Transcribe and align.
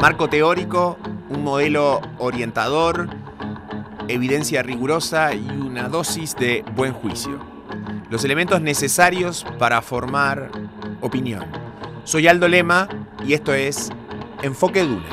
Marco 0.00 0.28
teórico, 0.28 0.98
un 1.30 1.42
modelo 1.42 2.02
orientador, 2.18 3.08
evidencia 4.08 4.62
rigurosa 4.62 5.34
y 5.34 5.48
una 5.48 5.88
dosis 5.88 6.36
de 6.36 6.64
buen 6.74 6.92
juicio. 6.92 7.40
Los 8.10 8.22
elementos 8.22 8.60
necesarios 8.60 9.46
para 9.58 9.80
formar 9.80 10.50
opinión. 11.00 11.46
Soy 12.04 12.28
Aldo 12.28 12.46
Lema 12.46 12.88
y 13.26 13.32
esto 13.32 13.54
es 13.54 13.88
Enfoque 14.42 14.82
Duna. 14.82 15.06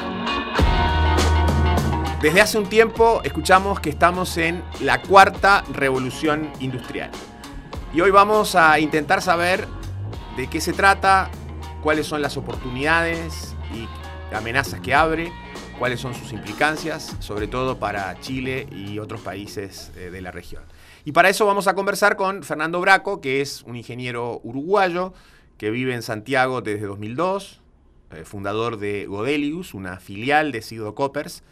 Desde 2.22 2.42
hace 2.42 2.58
un 2.58 2.68
tiempo 2.68 3.22
escuchamos 3.24 3.80
que 3.80 3.90
estamos 3.90 4.38
en 4.38 4.64
la 4.82 5.02
cuarta 5.02 5.64
revolución 5.72 6.52
industrial. 6.60 7.10
Y 7.94 8.02
hoy 8.02 8.12
vamos 8.12 8.56
a 8.56 8.80
intentar 8.82 9.22
saber 9.22 9.66
de 10.36 10.48
qué 10.48 10.60
se 10.60 10.74
trata, 10.74 11.30
cuáles 11.82 12.06
son 12.06 12.22
las 12.22 12.36
oportunidades 12.36 13.56
y 13.74 13.88
amenazas 14.34 14.80
que 14.80 14.94
abre, 14.94 15.32
cuáles 15.80 16.00
son 16.00 16.14
sus 16.14 16.32
implicancias, 16.34 17.16
sobre 17.20 17.48
todo 17.48 17.80
para 17.80 18.20
Chile 18.20 18.68
y 18.72 19.00
otros 19.00 19.22
países 19.22 19.92
eh, 19.96 20.10
de 20.10 20.22
la 20.22 20.32
región. 20.32 20.64
Y 21.06 21.12
para 21.12 21.30
eso 21.30 21.46
vamos 21.46 21.68
a 21.68 21.76
conversar 21.76 22.16
con 22.16 22.44
Fernando 22.44 22.80
Braco, 22.80 23.22
que 23.22 23.42
es 23.42 23.64
un 23.64 23.76
ingeniero 23.76 24.40
uruguayo 24.44 25.14
que 25.58 25.72
vive 25.72 25.94
en 25.94 26.02
Santiago 26.02 26.62
desde 26.62 26.86
2002, 26.86 27.62
eh, 28.12 28.24
fundador 28.24 28.78
de 28.78 29.06
Godelius, 29.06 29.74
una 29.74 30.00
filial 30.00 30.52
de 30.52 30.62
Sido 30.62 30.96
Coppers, 30.96 31.44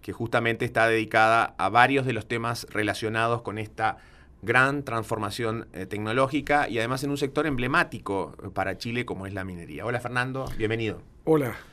que 0.00 0.12
justamente 0.12 0.64
está 0.64 0.88
dedicada 0.88 1.54
a 1.58 1.68
varios 1.68 2.04
de 2.04 2.12
los 2.12 2.26
temas 2.26 2.66
relacionados 2.70 3.42
con 3.42 3.58
esta 3.58 3.98
gran 4.42 4.82
transformación 4.82 5.68
eh, 5.72 5.86
tecnológica 5.86 6.68
y 6.68 6.78
además 6.78 7.04
en 7.04 7.10
un 7.10 7.16
sector 7.16 7.46
emblemático 7.46 8.36
para 8.52 8.76
Chile 8.76 9.06
como 9.06 9.26
es 9.26 9.32
la 9.32 9.44
minería. 9.44 9.86
Hola 9.86 10.00
Fernando, 10.00 10.44
bienvenido. 10.58 11.00
Hola. 11.24 11.71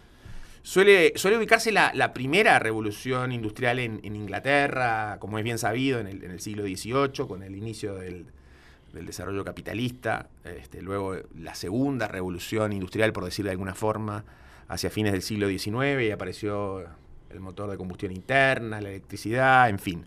Suele, 0.61 1.13
suele 1.15 1.37
ubicarse 1.37 1.71
la, 1.71 2.13
primera 2.13 2.59
revolución 2.59 3.31
industrial 3.31 3.79
en, 3.79 4.03
Inglaterra, 4.03 5.17
como 5.19 5.37
es 5.37 5.43
bien 5.43 5.57
sabido, 5.57 5.99
en 5.99 6.07
el, 6.07 6.39
siglo 6.39 6.63
XVIII, 6.63 7.27
con 7.27 7.43
el 7.43 7.55
inicio 7.55 7.95
del, 7.95 8.25
desarrollo 8.91 9.45
capitalista, 9.45 10.29
este, 10.43 10.81
luego 10.81 11.15
la 11.37 11.55
segunda 11.55 12.07
revolución 12.07 12.73
industrial, 12.73 13.13
por 13.13 13.23
decir 13.23 13.45
de 13.45 13.51
alguna 13.51 13.75
forma, 13.75 14.25
hacia 14.67 14.89
fines 14.89 15.11
del 15.13 15.21
siglo 15.21 15.47
XIX 15.47 16.03
y 16.03 16.11
apareció 16.11 16.83
el 17.29 17.39
motor 17.39 17.69
de 17.69 17.77
combustión 17.77 18.11
interna, 18.11 18.81
la 18.81 18.89
electricidad, 18.89 19.69
en 19.69 19.79
fin. 19.79 20.05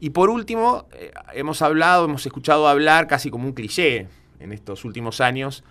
Y 0.00 0.10
por 0.10 0.30
último, 0.30 0.88
eh, 0.92 1.12
hemos 1.34 1.62
hablado, 1.62 2.06
hemos 2.06 2.26
escuchado 2.26 2.66
hablar 2.66 3.06
casi 3.06 3.30
como 3.30 3.46
un 3.46 3.52
cliché 3.52 4.08
en 4.40 4.52
estos 4.52 4.84
últimos 4.84 5.20
años, 5.20 5.62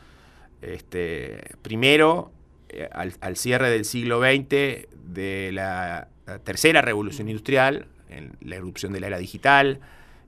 este, 0.61 1.55
primero, 1.61 2.31
eh, 2.73 2.89
al, 2.91 3.37
cierre 3.37 3.69
del 3.69 3.85
siglo 3.85 4.21
XX, 4.21 4.87
de 5.05 5.49
la, 5.51 6.07
tercera 6.43 6.81
revolución 6.81 7.27
industrial, 7.27 7.87
en 8.09 8.31
la 8.41 8.55
erupción 8.55 8.93
de 8.93 9.01
la 9.01 9.07
era 9.07 9.17
digital, 9.17 9.79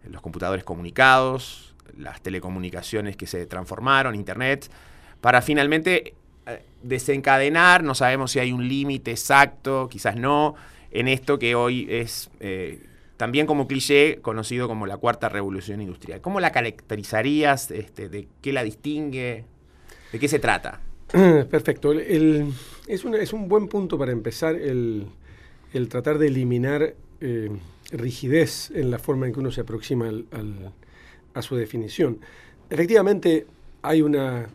los 0.09 0.21
computadores 0.21 0.63
comunicados, 0.63 1.73
las 1.97 2.21
telecomunicaciones 2.21 3.15
que 3.15 3.27
se 3.27 3.45
transformaron, 3.45 4.15
Internet, 4.15 4.69
para 5.21 5.41
finalmente 5.41 6.13
eh, 6.45 6.61
desencadenar, 6.81 7.83
no 7.83 7.95
sabemos 7.95 8.31
si 8.31 8.39
hay 8.39 8.51
un 8.51 8.67
límite 8.67 9.11
exacto, 9.11 9.87
quizás 9.89 10.17
no, 10.17 10.55
en 10.91 11.07
esto 11.07 11.39
que 11.39 11.55
hoy 11.55 11.87
es 11.89 12.29
eh, 12.41 12.85
también 13.17 13.47
como 13.47 13.67
cliché 13.67 14.19
conocido 14.21 14.67
como 14.67 14.85
la 14.85 14.97
cuarta 14.97 15.29
revolución 15.29 15.81
industrial. 15.81 16.19
¿Cómo 16.19 16.41
la 16.41 16.51
caracterizarías? 16.51 17.71
Este, 17.71 18.09
¿De 18.09 18.27
qué 18.41 18.51
la 18.51 18.63
distingue? 18.63 19.45
¿De 20.11 20.19
qué 20.19 20.27
se 20.27 20.39
trata? 20.39 20.81
Perfecto. 21.49 21.93
es, 21.93 23.03
un 23.03 23.47
buen 23.47 23.67
punto 23.67 23.99
para 23.99 24.11
empezar 24.11 24.55
el, 24.55 25.07
tratar 25.87 26.17
de 26.17 26.27
eliminar 26.27 26.95
eh, 27.21 27.51
rigidez 27.91 28.71
en 28.73 28.89
la 28.89 28.97
forma 28.97 29.27
en 29.27 29.33
que 29.33 29.39
uno 29.39 29.51
se 29.51 29.61
aproxima 29.61 30.09
a 31.35 31.41
su 31.43 31.55
definición. 31.55 32.17
Efectivamente, 32.69 33.45
hay 33.83 34.01
una 34.01 34.47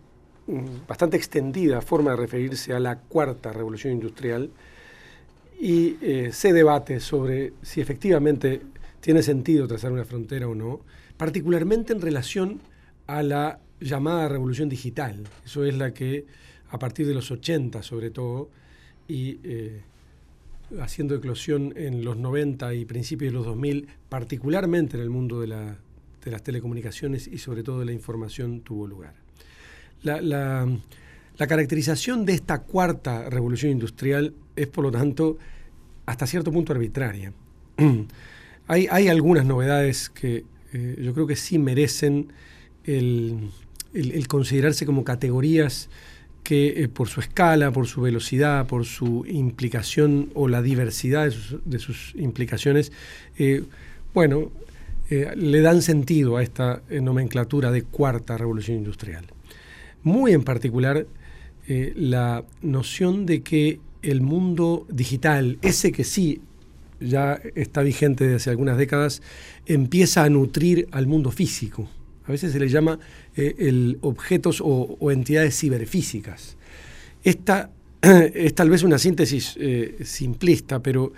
bastante 0.89 1.17
extendida 1.17 1.81
forma 1.81 2.13
de 2.13 2.17
referirse 2.17 2.73
a 2.73 2.81
la 2.81 2.99
cuarta 2.99 3.53
revolución 3.53 3.93
industrial 3.93 4.51
y 5.61 5.97
eh, 6.01 6.31
se 6.33 6.53
debate 6.53 7.01
sobre 7.01 7.53
si 7.63 7.81
efectivamente 7.81 8.63
tiene 9.01 9.23
sentido 9.23 9.69
trazar 9.69 9.93
una 9.93 10.05
frontera 10.05 10.49
o 10.49 10.55
no, 10.55 10.81
particularmente 11.17 11.93
en 11.93 12.01
relación 12.01 12.61
a 13.07 13.23
la 13.23 13.61
llamada 13.81 14.29
revolución 14.29 14.69
digital. 14.69 15.25
Eso 15.45 15.65
es 15.65 15.77
la 15.77 15.93
que 15.95 16.27
a 16.71 16.79
partir 16.79 17.07
de 17.07 17.15
los 17.15 17.31
80 17.31 17.83
sobre 17.83 18.11
todo 18.11 18.51
y 19.07 19.39
eh, 19.43 19.81
haciendo 20.81 21.15
eclosión 21.15 21.73
en 21.77 22.05
los 22.05 22.17
90 22.17 22.75
y 22.75 22.85
principios 22.85 23.33
de 23.33 23.39
los 23.39 23.47
2000, 23.47 23.89
particularmente 24.09 24.97
en 24.97 25.03
el 25.03 25.11
mundo 25.11 25.41
de, 25.41 25.47
de 25.47 26.31
las 26.31 26.43
telecomunicaciones 26.43 27.27
y 27.27 27.39
sobre 27.39 27.63
todo 27.63 27.81
de 27.81 27.87
la 27.87 27.93
información, 27.93 28.61
tuvo 28.61 28.87
lugar. 28.87 29.15
La, 30.03 30.67
caracterización 31.37 32.25
de 32.25 32.35
esta 32.35 32.63
cuarta 32.63 33.31
revolución 33.31 33.73
industrial 33.73 34.35
es, 34.57 34.67
por 34.67 34.85
lo 34.85 34.91
tanto, 34.91 35.39
hasta 36.07 36.27
cierto 36.27 36.53
punto 36.53 36.73
arbitraria. 36.73 37.33
hay, 38.67 38.89
hay, 38.91 39.09
algunas 39.09 39.47
novedades 39.47 40.11
que 40.11 40.45
eh, 40.73 40.97
yo 41.01 41.15
creo 41.15 41.27
que 41.27 41.37
sí 41.37 41.59
merecen 41.59 42.33
el, 42.85 43.51
considerarse 44.29 44.87
como 44.87 45.05
categorías 45.05 45.89
que 46.43 46.85
eh, 46.85 46.89
por 46.89 47.09
su 47.09 47.21
escala, 47.21 47.71
por 47.73 47.87
su 47.87 48.01
velocidad, 48.01 48.67
por 48.67 48.85
su 48.85 49.25
implicación 49.27 50.31
o 50.35 50.49
la 50.49 50.63
diversidad 50.63 51.31
de 51.65 51.79
sus, 51.79 52.15
implicaciones, 52.15 52.93
eh, 53.39 53.65
bueno, 54.15 54.51
le 55.11 55.63
dan 55.63 55.81
sentido 55.81 56.37
a 56.37 56.43
esta 56.43 56.83
nomenclatura 56.91 57.71
de 57.71 57.83
cuarta 57.83 58.37
revolución 58.37 58.77
industrial 58.77 59.25
muy 60.03 60.33
en 60.33 60.43
particular 60.43 61.07
eh, 61.67 61.93
la 61.97 62.45
noción 62.63 63.27
de 63.27 63.43
que 63.43 63.81
el 64.03 64.21
mundo 64.21 64.87
digital, 64.91 65.59
ese 65.63 65.93
que 65.93 66.05
sí 66.05 66.41
ya 67.01 67.41
está 67.55 67.83
vigente 67.83 68.25
desde 68.25 68.37
hace 68.37 68.51
algunas 68.51 68.79
décadas, 68.79 69.23
empieza 69.67 70.25
a 70.25 70.31
nutrir 70.31 70.89
al 70.93 71.07
mundo 71.07 71.31
físico. 71.31 71.89
A 72.29 72.33
veces 72.33 72.53
se 72.53 72.61
le 72.61 72.69
llama 72.69 72.99
eh, 73.37 73.55
el 73.59 73.99
objetos 74.03 74.63
o, 74.65 75.11
entidades 75.11 75.59
ciberfísicas. 75.59 76.57
Esta 77.25 77.71
es 78.03 78.55
tal 78.55 78.71
vez 78.71 78.83
una 78.83 78.99
síntesis 78.99 79.57
eh, 79.59 79.97
simplista, 80.05 80.81
pero 80.81 81.13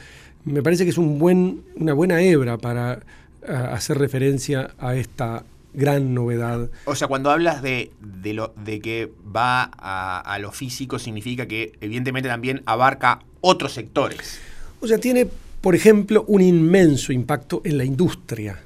me 0.45 0.63
parece 0.63 0.85
que 0.85 0.91
es 0.91 0.99
un 0.99 1.19
buen, 1.19 1.65
una 1.77 1.93
buena 1.93 2.23
hebra 2.23 2.57
para 2.57 3.01
hacer 3.47 3.99
referencia 3.99 4.75
a 4.79 4.95
esta 4.95 5.45
gran 5.73 6.15
novedad. 6.15 6.71
O 6.85 6.95
sea, 6.95 7.09
cuando 7.09 7.31
hablas 7.31 7.63
de, 7.63 7.91
lo, 8.25 8.53
de 8.65 8.81
que 8.81 9.11
va 9.35 9.63
a, 9.63 10.39
lo 10.39 10.53
físico, 10.53 10.99
significa 10.99 11.47
que 11.47 11.73
evidentemente 11.81 12.29
también 12.29 12.63
abarca 12.67 13.21
otros 13.41 13.73
sectores. 13.73 14.39
O 14.81 14.87
sea, 14.87 14.99
tiene, 14.99 15.27
por 15.61 15.75
ejemplo, 15.75 16.25
un 16.29 16.43
inmenso 16.43 17.13
impacto 17.13 17.63
en 17.65 17.79
la 17.79 17.85
industria, 17.85 18.61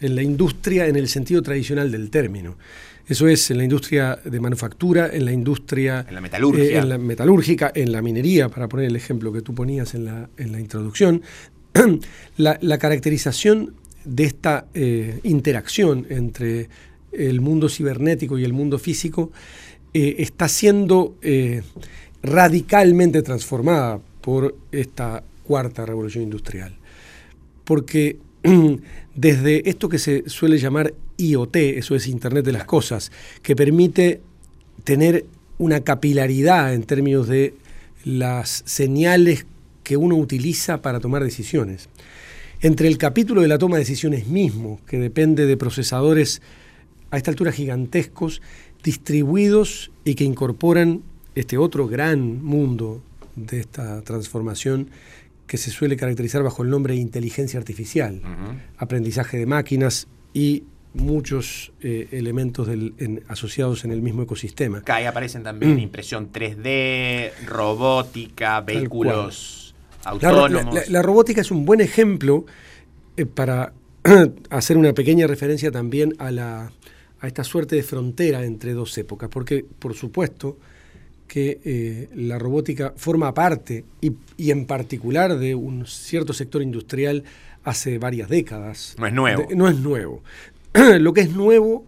en 0.00 0.14
la 0.14 0.22
industria 0.22 0.86
en 0.86 0.96
el 0.96 1.08
sentido 1.08 1.42
tradicional 1.42 1.90
del 1.90 2.10
término. 2.10 2.56
Eso 3.08 3.26
es 3.26 3.50
en 3.50 3.56
la 3.56 3.64
industria 3.64 4.18
de 4.22 4.38
manufactura, 4.38 5.08
en 5.10 5.24
la 5.24 5.32
industria... 5.32 6.04
En 6.06 6.14
la 6.14 6.20
metalurgia. 6.20 6.64
Eh, 6.64 6.76
en 6.76 6.88
la 6.90 6.98
metalúrgica, 6.98 7.72
en 7.74 7.90
la 7.90 8.02
minería, 8.02 8.50
para 8.50 8.68
poner 8.68 8.86
el 8.86 8.96
ejemplo 8.96 9.32
que 9.32 9.40
tú 9.40 9.54
ponías 9.54 9.94
en 9.94 10.04
la, 10.04 10.28
en 10.36 10.52
la 10.52 10.60
introducción. 10.60 11.22
la, 12.36 12.58
la 12.60 12.78
caracterización 12.78 13.74
de 14.04 14.24
esta 14.24 14.66
eh, 14.74 15.20
interacción 15.22 16.06
entre 16.10 16.68
el 17.12 17.40
mundo 17.40 17.70
cibernético 17.70 18.38
y 18.38 18.44
el 18.44 18.52
mundo 18.52 18.78
físico 18.78 19.32
eh, 19.94 20.16
está 20.18 20.46
siendo 20.46 21.16
radicalmente 22.22 23.22
transformada 23.22 24.00
por 24.20 24.54
esta 24.70 25.24
cuarta 25.44 25.86
revolución 25.86 26.24
industrial. 26.24 26.76
Porque 27.64 28.18
desde 29.14 29.68
esto 29.68 29.88
que 29.88 29.98
se 29.98 30.28
suele 30.28 30.58
llamar 30.58 30.94
IoT, 31.16 31.56
eso 31.56 31.94
es 31.94 32.06
Internet 32.06 32.44
de 32.44 32.52
las 32.52 32.64
Cosas, 32.64 33.10
que 33.42 33.56
permite 33.56 34.20
tener 34.84 35.26
una 35.58 35.80
capilaridad 35.80 36.72
en 36.72 36.84
términos 36.84 37.28
de 37.28 37.54
las 38.04 38.62
señales 38.66 39.46
que 39.82 39.96
uno 39.96 40.16
utiliza 40.16 40.82
para 40.82 41.00
tomar 41.00 41.24
decisiones. 41.24 41.88
Entre 42.60 42.88
el 42.88 42.98
capítulo 42.98 43.42
de 43.42 43.48
la 43.48 43.58
toma 43.58 43.76
de 43.76 43.82
decisiones 43.82 44.26
mismo, 44.26 44.80
que 44.86 44.98
depende 44.98 45.46
de 45.46 45.56
procesadores 45.56 46.42
a 47.10 47.16
esta 47.16 47.30
altura 47.30 47.52
gigantescos, 47.52 48.42
distribuidos 48.82 49.90
y 50.04 50.14
que 50.14 50.24
incorporan 50.24 51.02
este 51.34 51.58
otro 51.58 51.88
gran 51.88 52.44
mundo 52.44 53.00
de 53.36 53.60
esta 53.60 54.02
transformación 54.02 54.90
que 55.48 55.56
se 55.56 55.70
suele 55.72 55.96
caracterizar 55.96 56.42
bajo 56.44 56.62
el 56.62 56.70
nombre 56.70 56.94
de 56.94 57.00
inteligencia 57.00 57.58
artificial, 57.58 58.20
aprendizaje 58.76 59.38
de 59.38 59.46
máquinas 59.46 60.06
y 60.32 60.62
muchos 60.94 61.72
eh, 61.80 62.08
elementos 62.12 62.68
asociados 63.28 63.84
en 63.84 63.90
el 63.90 64.02
mismo 64.02 64.22
ecosistema. 64.22 64.82
Ahí 64.86 65.06
aparecen 65.06 65.42
también 65.42 65.76
mm. 65.76 65.78
impresión 65.78 66.30
3D, 66.30 67.32
robótica, 67.46 68.60
vehículos 68.60 69.74
autónomos. 70.04 70.88
La, 70.88 71.02
robótica 71.02 71.40
es 71.40 71.50
un 71.50 71.64
buen 71.64 71.80
ejemplo 71.80 72.44
eh, 73.16 73.24
para 73.24 73.72
hacer 74.50 74.76
una 74.76 74.92
pequeña 74.92 75.26
referencia 75.26 75.70
también 75.70 76.14
a, 76.18 76.30
la, 76.30 76.72
a 77.20 77.26
esta 77.26 77.42
suerte 77.42 77.76
de 77.76 77.82
frontera 77.82 78.44
entre 78.44 78.74
dos 78.74 78.96
épocas, 78.98 79.30
porque 79.30 79.64
por 79.78 79.94
supuesto 79.94 80.58
que 81.28 81.60
eh, 81.64 82.08
la 82.14 82.38
robótica 82.38 82.94
forma 82.96 83.32
parte 83.34 83.84
y, 84.00 84.12
y, 84.36 84.50
en 84.50 84.66
particular 84.66 85.38
de 85.38 85.54
un 85.54 85.86
cierto 85.86 86.32
sector 86.32 86.62
industrial 86.62 87.22
hace 87.62 87.98
varias 87.98 88.28
décadas. 88.28 88.96
No 88.98 89.06
es 89.06 89.12
nuevo. 89.12 89.46
no 89.54 89.68
es 89.68 89.78
nuevo. 89.78 90.22
lo 90.98 91.12
que 91.12 91.20
es 91.20 91.30
nuevo 91.30 91.86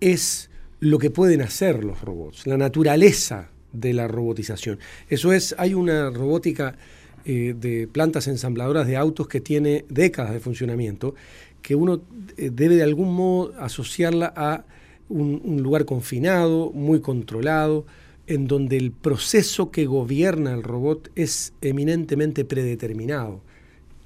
es 0.00 0.50
lo 0.80 0.98
que 0.98 1.10
pueden 1.10 1.40
hacer 1.40 1.82
los 1.82 2.02
robots, 2.02 2.46
la 2.46 2.58
naturaleza 2.58 3.48
de 3.72 3.92
la 3.92 4.06
robotización. 4.06 4.78
Eso 5.08 5.32
es, 5.32 5.54
hay 5.58 5.74
una 5.74 6.10
robótica 6.10 6.76
eh, 7.24 7.54
de 7.58 7.88
plantas 7.90 8.28
ensambladoras 8.28 8.86
de 8.86 8.96
autos 8.98 9.28
que 9.28 9.40
tiene 9.40 9.86
décadas 9.88 10.32
de 10.32 10.40
funcionamiento, 10.40 11.14
que 11.62 11.74
uno 11.74 12.02
eh, 12.36 12.50
debe 12.52 12.76
de 12.76 12.82
algún 12.82 13.14
modo 13.14 13.54
asociarla 13.58 14.32
a 14.36 14.64
un, 15.08 15.62
lugar 15.62 15.86
confinado, 15.86 16.70
muy 16.72 17.00
controlado, 17.00 17.86
en 18.26 18.46
donde 18.46 18.76
el 18.76 18.92
proceso 18.92 19.70
que 19.70 19.86
gobierna 19.86 20.52
el 20.54 20.62
robot 20.62 21.10
es 21.14 21.52
eminentemente 21.60 22.44
predeterminado. 22.44 23.40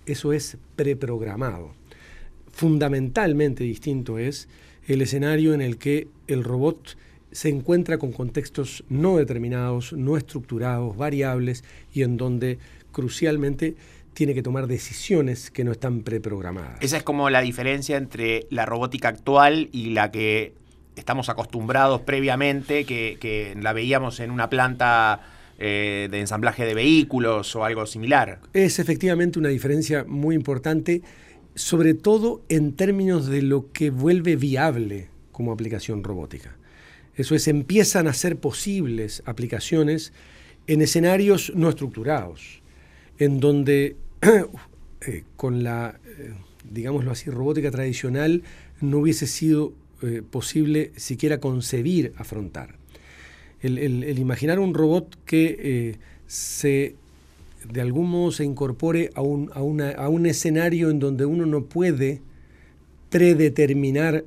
Eso 0.06 0.32
es 0.32 0.56
preprogramado. 0.76 1.72
Fundamentalmente 2.50 3.64
distinto 3.64 4.18
es 4.18 4.48
el 4.86 5.02
escenario 5.02 5.54
en 5.54 5.60
el 5.60 5.76
que 5.76 6.08
el 6.26 6.42
robot 6.42 6.96
se 7.30 7.50
encuentra 7.50 7.98
con 7.98 8.12
contextos 8.12 8.84
no 8.88 9.18
determinados, 9.18 9.92
no 9.92 10.16
estructurados, 10.16 10.96
variables 10.96 11.62
y 11.92 12.02
en 12.02 12.16
donde 12.16 12.58
crucialmente 12.90 13.76
tiene 14.14 14.34
que 14.34 14.42
tomar 14.42 14.66
decisiones 14.66 15.50
que 15.50 15.62
no 15.62 15.70
están 15.70 16.00
preprogramadas. 16.00 16.78
Esa 16.80 16.96
es 16.96 17.02
como 17.04 17.30
la 17.30 17.40
diferencia 17.40 17.96
entre 17.96 18.46
la 18.50 18.66
robótica 18.66 19.08
actual 19.08 19.68
y 19.70 19.90
la 19.90 20.10
que 20.10 20.54
estamos 20.98 21.28
acostumbrados 21.28 22.02
previamente, 22.02 22.84
que, 22.84 23.56
la 23.60 23.72
veíamos 23.72 24.20
en 24.20 24.30
una 24.30 24.50
planta 24.50 25.20
eh, 25.58 26.08
de 26.10 26.20
ensamblaje 26.20 26.64
de 26.64 26.74
vehículos 26.74 27.54
o 27.56 27.64
algo 27.64 27.86
similar. 27.86 28.40
Es 28.52 28.78
efectivamente 28.78 29.38
una 29.38 29.48
diferencia 29.48 30.04
muy 30.04 30.34
importante, 30.34 31.02
sobre 31.54 31.94
todo 31.94 32.42
en 32.48 32.74
términos 32.74 33.26
de 33.26 33.42
lo 33.42 33.72
que 33.72 33.90
vuelve 33.90 34.36
viable 34.36 35.08
como 35.32 35.52
aplicación 35.52 36.04
robótica. 36.04 36.56
Eso 37.14 37.34
es, 37.34 37.48
empiezan 37.48 38.06
a 38.06 38.12
ser 38.12 38.36
posibles 38.36 39.22
aplicaciones 39.26 40.12
en 40.68 40.82
escenarios 40.82 41.52
no 41.54 41.68
estructurados 41.68 42.62
en 43.18 43.40
donde 43.40 43.96
eh, 45.00 45.24
con 45.36 45.62
la, 45.62 45.98
eh, 46.06 46.32
digámoslo 46.70 47.10
así, 47.10 47.30
robótica 47.30 47.70
tradicional 47.70 48.42
no 48.80 48.98
hubiese 48.98 49.26
sido 49.26 49.72
eh, 50.02 50.22
posible 50.28 50.92
siquiera 50.96 51.38
concebir 51.38 52.12
afrontar. 52.16 52.76
El, 53.60 54.18
imaginar 54.18 54.60
un 54.60 54.72
robot 54.72 55.18
que 55.24 55.98
se 56.28 56.94
de 57.68 57.80
algún 57.80 58.08
modo 58.08 58.30
se 58.30 58.44
incorpore 58.44 59.10
a 59.16 59.20
un, 59.20 59.50
a, 59.52 59.90
a 60.00 60.08
un 60.08 60.26
escenario 60.26 60.90
en 60.90 61.00
donde 61.00 61.24
uno 61.24 61.44
no 61.44 61.64
puede 61.64 62.22
predeterminar 63.10 64.24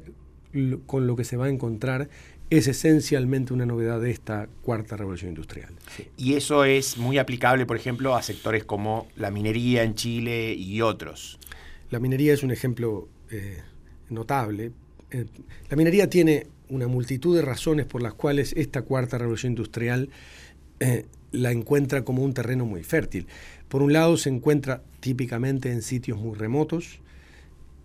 con 0.86 1.08
lo 1.08 1.16
que 1.16 1.24
se 1.24 1.38
va 1.38 1.46
a 1.46 1.50
encontrar 1.50 2.10
es 2.52 2.68
esencialmente 2.68 3.54
una 3.54 3.66
novedad 3.66 4.02
de 4.02 4.12
esta 4.12 4.50
cuarta 4.62 4.98
revolución 4.98 5.30
industrial. 5.30 5.70
Y 6.18 6.34
eso 6.34 6.66
es 6.66 6.98
muy 6.98 7.18
aplicable, 7.18 7.66
por 7.66 7.78
ejemplo, 7.78 8.14
a 8.14 8.22
sectores 8.22 8.66
como 8.66 9.08
la 9.16 9.32
minería 9.32 9.84
en 9.84 9.96
Chile 9.96 10.54
y 10.54 10.82
otros. 10.82 11.40
La 11.90 12.00
minería 12.00 12.34
es 12.34 12.44
un 12.44 12.52
ejemplo 12.52 13.08
eh, 13.30 13.62
notable. 14.10 14.74
Eh, 15.12 15.26
la 15.70 15.78
minería 15.78 16.10
tiene 16.10 16.48
una 16.70 16.88
multitud 16.88 17.36
de 17.36 17.42
razones 17.42 17.86
por 17.86 18.02
las 18.02 18.14
cuales 18.14 18.54
esta 18.56 18.82
cuarta 18.82 19.18
revolución 19.18 19.52
industrial 19.52 20.10
eh, 20.80 21.06
la 21.32 21.52
encuentra 21.52 22.04
como 22.04 22.24
un 22.24 22.34
terreno 22.34 22.66
muy 22.66 22.84
fértil. 22.84 23.28
Por 23.68 23.82
un 23.82 23.94
lado, 23.94 24.18
se 24.18 24.30
encuentra 24.30 24.82
típicamente 25.00 25.72
en 25.72 25.82
sitios 25.82 26.20
muy 26.20 26.36
remotos, 26.36 27.00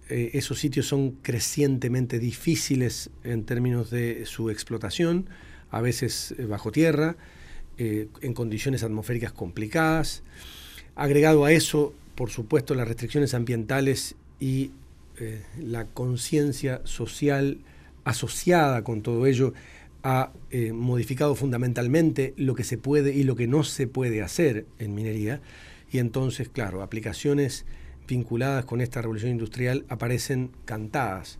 eh, 0.08 0.30
esos 0.34 0.60
sitios 0.60 0.86
son 0.86 1.12
crecientemente 1.22 2.20
difíciles 2.20 3.10
en 3.24 3.44
términos 3.44 3.90
de 3.90 4.24
su 4.24 4.50
explotación, 4.50 5.28
a 5.70 5.80
veces 5.80 6.34
bajo 6.48 6.70
tierra, 6.70 7.16
en 7.78 8.32
condiciones 8.32 8.82
atmosféricas 8.84 9.32
complicadas. 9.32 10.22
Agregado 10.94 11.44
a 11.44 11.52
eso, 11.52 11.92
por 12.14 12.30
supuesto, 12.30 12.74
las 12.74 12.88
restricciones 12.88 13.34
ambientales 13.34 14.14
y 14.40 14.70
la 15.58 15.86
conciencia 15.86 16.80
social 16.84 17.58
asociada 18.04 18.84
con 18.84 19.02
todo 19.02 19.26
ello 19.26 19.52
ha 20.02 20.32
modificado 20.72 21.34
fundamentalmente 21.34 22.34
lo 22.36 22.54
que 22.54 22.64
se 22.64 22.78
puede 22.78 23.14
y 23.14 23.24
lo 23.24 23.34
que 23.34 23.46
no 23.46 23.64
se 23.64 23.86
puede 23.86 24.22
hacer 24.22 24.66
en 24.78 24.94
minería. 24.94 25.40
Y 25.90 25.98
entonces, 25.98 26.48
claro, 26.48 26.82
aplicaciones 26.82 27.64
vinculadas 28.06 28.64
con 28.64 28.80
esta 28.80 29.02
revolución 29.02 29.32
industrial 29.32 29.84
aparecen 29.88 30.50
cantadas 30.64 31.38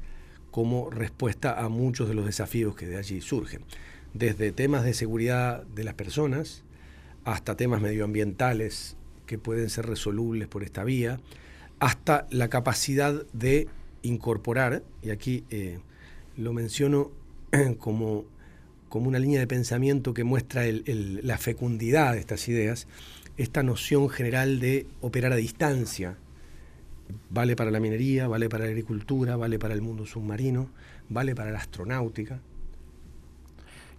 como 0.50 0.90
respuesta 0.90 1.62
a 1.62 1.68
muchos 1.68 2.08
de 2.08 2.14
los 2.14 2.26
desafíos 2.26 2.74
que 2.74 2.86
de 2.86 2.96
allí 2.96 3.20
surgen, 3.20 3.60
desde 4.14 4.52
temas 4.52 4.84
de 4.84 4.94
seguridad 4.94 5.64
de 5.64 5.84
las 5.84 5.94
personas 5.94 6.64
hasta 7.24 7.56
temas 7.56 7.82
medioambientales 7.82 8.96
que 9.26 9.38
pueden 9.38 9.68
ser 9.68 9.86
resolubles 9.86 10.48
por 10.48 10.62
esta 10.62 10.82
vía, 10.82 11.20
hasta 11.78 12.26
la 12.30 12.48
capacidad 12.48 13.26
de 13.32 13.68
incorporar, 14.02 14.82
y 15.02 15.10
aquí 15.10 15.44
eh, 15.50 15.78
lo 16.36 16.52
menciono 16.52 17.10
como, 17.78 18.24
como 18.88 19.08
una 19.08 19.18
línea 19.18 19.40
de 19.40 19.46
pensamiento 19.46 20.14
que 20.14 20.24
muestra 20.24 20.62
la 20.66 21.38
fecundidad 21.38 22.12
de 22.12 22.20
estas 22.20 22.48
ideas, 22.48 22.86
esta 23.36 23.62
noción 23.62 24.08
general 24.08 24.60
de 24.60 24.86
operar 25.00 25.32
a 25.32 25.36
distancia, 25.36 26.16
Vale 27.30 27.56
para 27.56 27.70
la 27.70 27.80
minería, 27.80 28.28
vale 28.28 28.48
para 28.48 28.64
la 28.64 28.70
agricultura, 28.70 29.36
vale 29.36 29.58
para 29.58 29.74
el 29.74 29.82
mundo 29.82 30.06
submarino, 30.06 30.70
vale 31.08 31.34
para 31.34 31.50
la 31.50 31.58
astronáutica. 31.58 32.40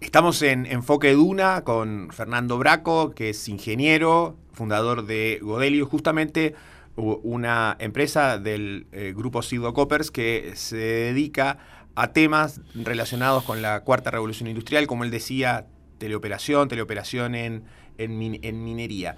Estamos 0.00 0.42
en 0.42 0.66
Enfoque 0.66 1.12
Duna 1.12 1.62
con 1.64 2.10
Fernando 2.12 2.58
Braco, 2.58 3.12
que 3.12 3.30
es 3.30 3.48
ingeniero, 3.48 4.36
fundador 4.52 5.06
de 5.06 5.40
Godelio, 5.42 5.86
justamente 5.86 6.54
una 6.98 7.76
empresa 7.78 8.38
del 8.38 8.86
eh, 8.92 9.14
grupo 9.16 9.42
Sido 9.42 9.72
Coppers 9.72 10.10
que 10.10 10.52
se 10.54 10.76
dedica 10.76 11.58
a 11.94 12.12
temas 12.12 12.60
relacionados 12.74 13.44
con 13.44 13.62
la 13.62 13.80
cuarta 13.80 14.10
revolución 14.10 14.48
industrial, 14.48 14.86
como 14.86 15.04
él 15.04 15.10
decía, 15.10 15.66
teleoperación, 15.98 16.68
teleoperación 16.68 17.34
en, 17.34 17.64
en 17.98 18.64
minería. 18.64 19.16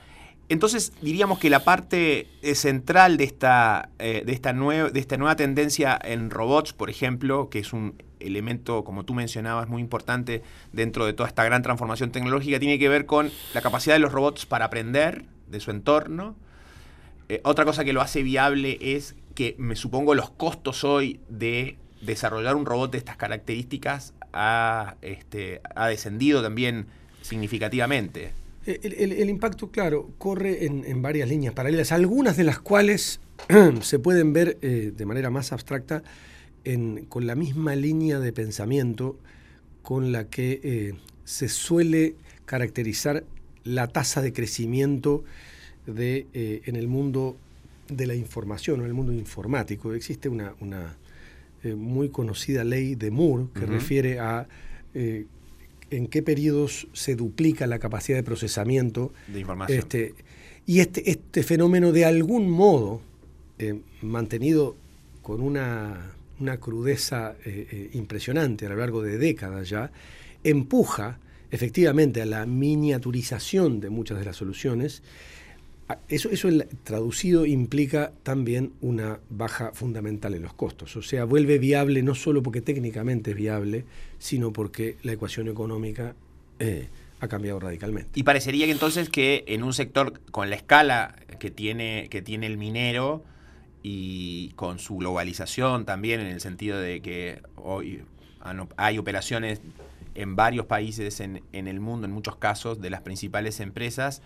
Entonces 0.50 0.92
diríamos 1.00 1.38
que 1.38 1.49
la 1.49 1.60
parte 1.62 2.26
eh, 2.42 2.56
central 2.56 3.16
de 3.16 3.22
esta, 3.25 3.90
eh, 4.00 4.25
de, 4.26 4.32
esta 4.32 4.52
de 4.52 4.99
esta 4.99 5.16
nueva 5.16 5.37
tendencia 5.37 5.96
en 6.02 6.28
robots, 6.28 6.72
por 6.72 6.90
ejemplo, 6.90 7.49
que 7.50 7.60
es 7.60 7.72
un 7.72 8.02
elemento, 8.18 8.82
como 8.82 9.04
tú 9.04 9.14
mencionabas, 9.14 9.68
muy 9.68 9.80
importante 9.80 10.42
dentro 10.72 11.06
de 11.06 11.12
toda 11.12 11.28
esta 11.28 11.44
gran 11.44 11.62
transformación 11.62 12.10
tecnológica, 12.10 12.58
tiene 12.58 12.80
que 12.80 12.88
ver 12.88 13.06
con 13.06 13.30
la 13.54 13.60
capacidad 13.60 13.94
de 13.94 14.00
los 14.00 14.10
robots 14.10 14.44
para 14.44 14.64
aprender 14.64 15.25
de 15.46 15.60
su 15.60 15.70
entorno. 15.70 16.34
Eh, 17.30 17.40
otra 17.44 17.64
cosa 17.64 17.84
que 17.84 17.92
lo 17.92 18.00
hace 18.00 18.25
viable 18.25 18.76
es 18.80 19.14
que 19.37 19.54
me 19.56 19.76
supongo 19.76 20.16
los 20.16 20.30
costos 20.30 20.82
hoy 20.82 21.20
de 21.28 21.76
desarrollar 22.00 22.56
un 22.56 22.66
robot 22.66 22.90
de 22.90 22.99
estas 22.99 23.16
características 23.16 24.14
ha, 24.32 24.96
este, 25.00 25.60
ha 25.76 25.87
descendido 25.87 26.42
también 26.42 26.87
significativamente. 27.22 28.32
El, 28.66 29.30
impacto, 29.30 29.70
claro, 29.70 30.10
corre 30.18 30.66
en, 30.66 31.02
varias 31.02 31.28
líneas 31.28 31.54
paralelas, 31.54 31.92
algunas 31.92 32.37
de 32.37 32.42
las 32.42 32.58
cuales 32.58 33.20
se 33.80 34.00
pueden 34.00 34.32
ver 34.32 34.58
eh, 34.60 34.92
de 34.94 35.06
manera 35.06 35.30
más 35.30 35.52
abstracta 35.52 36.02
con 37.08 37.28
la 37.28 37.37
misma 37.37 37.76
línea 37.76 38.18
de 38.18 38.32
pensamiento 38.32 39.16
con 39.82 40.10
la 40.10 40.25
que 40.25 40.60
eh, 40.64 40.94
se 41.25 41.49
suele 41.49 42.16
caracterizar 42.44 43.22
la 43.62 43.87
tasa 43.87 44.20
de 44.20 44.32
crecimiento 44.32 45.22
de, 45.92 46.26
eh, 46.32 46.62
en 46.64 46.76
el 46.76 46.88
mundo 46.88 47.37
de 47.88 48.06
la 48.06 48.14
información 48.14 48.80
o 48.80 48.85
en 48.85 48.88
el 48.88 48.94
mundo 48.94 49.12
informático. 49.12 49.92
Existe 49.94 50.28
una, 50.28 50.54
muy 51.76 52.09
conocida 52.09 52.64
ley 52.64 52.94
de 52.94 53.11
Moore 53.11 53.47
que 53.52 53.66
refiere 53.66 54.18
a 54.18 54.47
en 55.90 56.06
qué 56.06 56.23
periodos 56.23 56.87
se 56.92 57.16
duplica 57.16 57.66
la 57.66 57.78
capacidad 57.78 58.16
de 58.16 58.23
procesamiento. 58.23 59.12
De 59.26 59.40
información. 59.40 59.78
Este, 59.78 60.14
y 60.66 60.80
este, 60.80 61.11
este 61.11 61.42
fenómeno 61.42 61.92
de 61.92 62.04
algún 62.04 62.50
modo, 62.50 63.00
eh, 63.59 63.80
mantenido 64.02 64.76
con 65.23 65.40
una, 65.40 66.12
una 66.38 66.59
crudeza 66.59 67.35
eh, 67.44 67.66
eh, 67.70 67.90
impresionante 67.94 68.66
a 68.66 68.68
lo 68.68 68.76
largo 68.76 69.02
de 69.02 69.18
décadas 69.18 69.68
ya, 69.68 69.90
empuja 70.44 71.18
efectivamente 71.50 72.23
a 72.23 72.26
la 72.26 72.47
miniaturización 72.47 73.80
de 73.80 73.90
muchas 73.90 74.18
de 74.18 74.25
las 74.25 74.37
soluciones. 74.37 75.02
Ah, 75.90 75.99
eso, 76.09 76.30
eso 76.30 76.49
traducido 76.85 77.47
implica 77.47 78.12
también 78.23 78.75
una 78.80 79.18
baja 79.28 79.73
fundamental 79.75 80.35
en 80.35 80.42
los 80.42 80.52
costos. 80.52 80.94
O 80.94 81.02
sea, 81.02 81.25
vuelve 81.25 81.59
viable 81.59 82.04
no 82.04 82.14
solo 82.14 82.44
porque 82.44 82.61
técnicamente 82.61 83.32
es 83.32 83.37
viable, 83.37 83.85
sino 84.20 84.52
porque 84.52 84.99
la 85.02 85.11
ecuación 85.11 85.49
económica 85.49 86.14
eh, 86.61 86.87
ha 87.18 87.26
cambiado 87.26 87.59
radicalmente. 87.59 88.11
Y 88.14 88.23
parecería 88.23 88.66
que 88.66 88.73
entonces 88.73 89.09
que 89.09 89.42
en 89.49 89.64
un 89.64 89.73
sector 89.73 90.20
con 90.30 90.49
la 90.49 90.54
escala 90.54 91.16
que 91.40 91.50
tiene, 91.50 92.06
que 92.09 92.23
tiene 92.23 92.47
el 92.47 92.56
minero 92.56 93.25
y 93.82 94.50
con 94.50 94.78
su 94.78 94.99
globalización 94.99 95.87
también 95.87 96.20
en 96.20 96.28
el 96.28 96.40
sentido 96.40 96.78
de 96.78 97.00
que 97.00 97.42
hoy 97.56 98.04
hay 98.76 98.97
operaciones 98.97 99.61
en 100.14 100.37
varios 100.37 100.66
países 100.66 101.18
en, 101.18 101.42
el 101.52 101.80
mundo, 101.80 102.06
en 102.06 102.12
muchos 102.12 102.37
casos, 102.37 102.80
de 102.80 102.90
las 102.90 103.00
principales 103.00 103.59
empresas, 103.59 104.23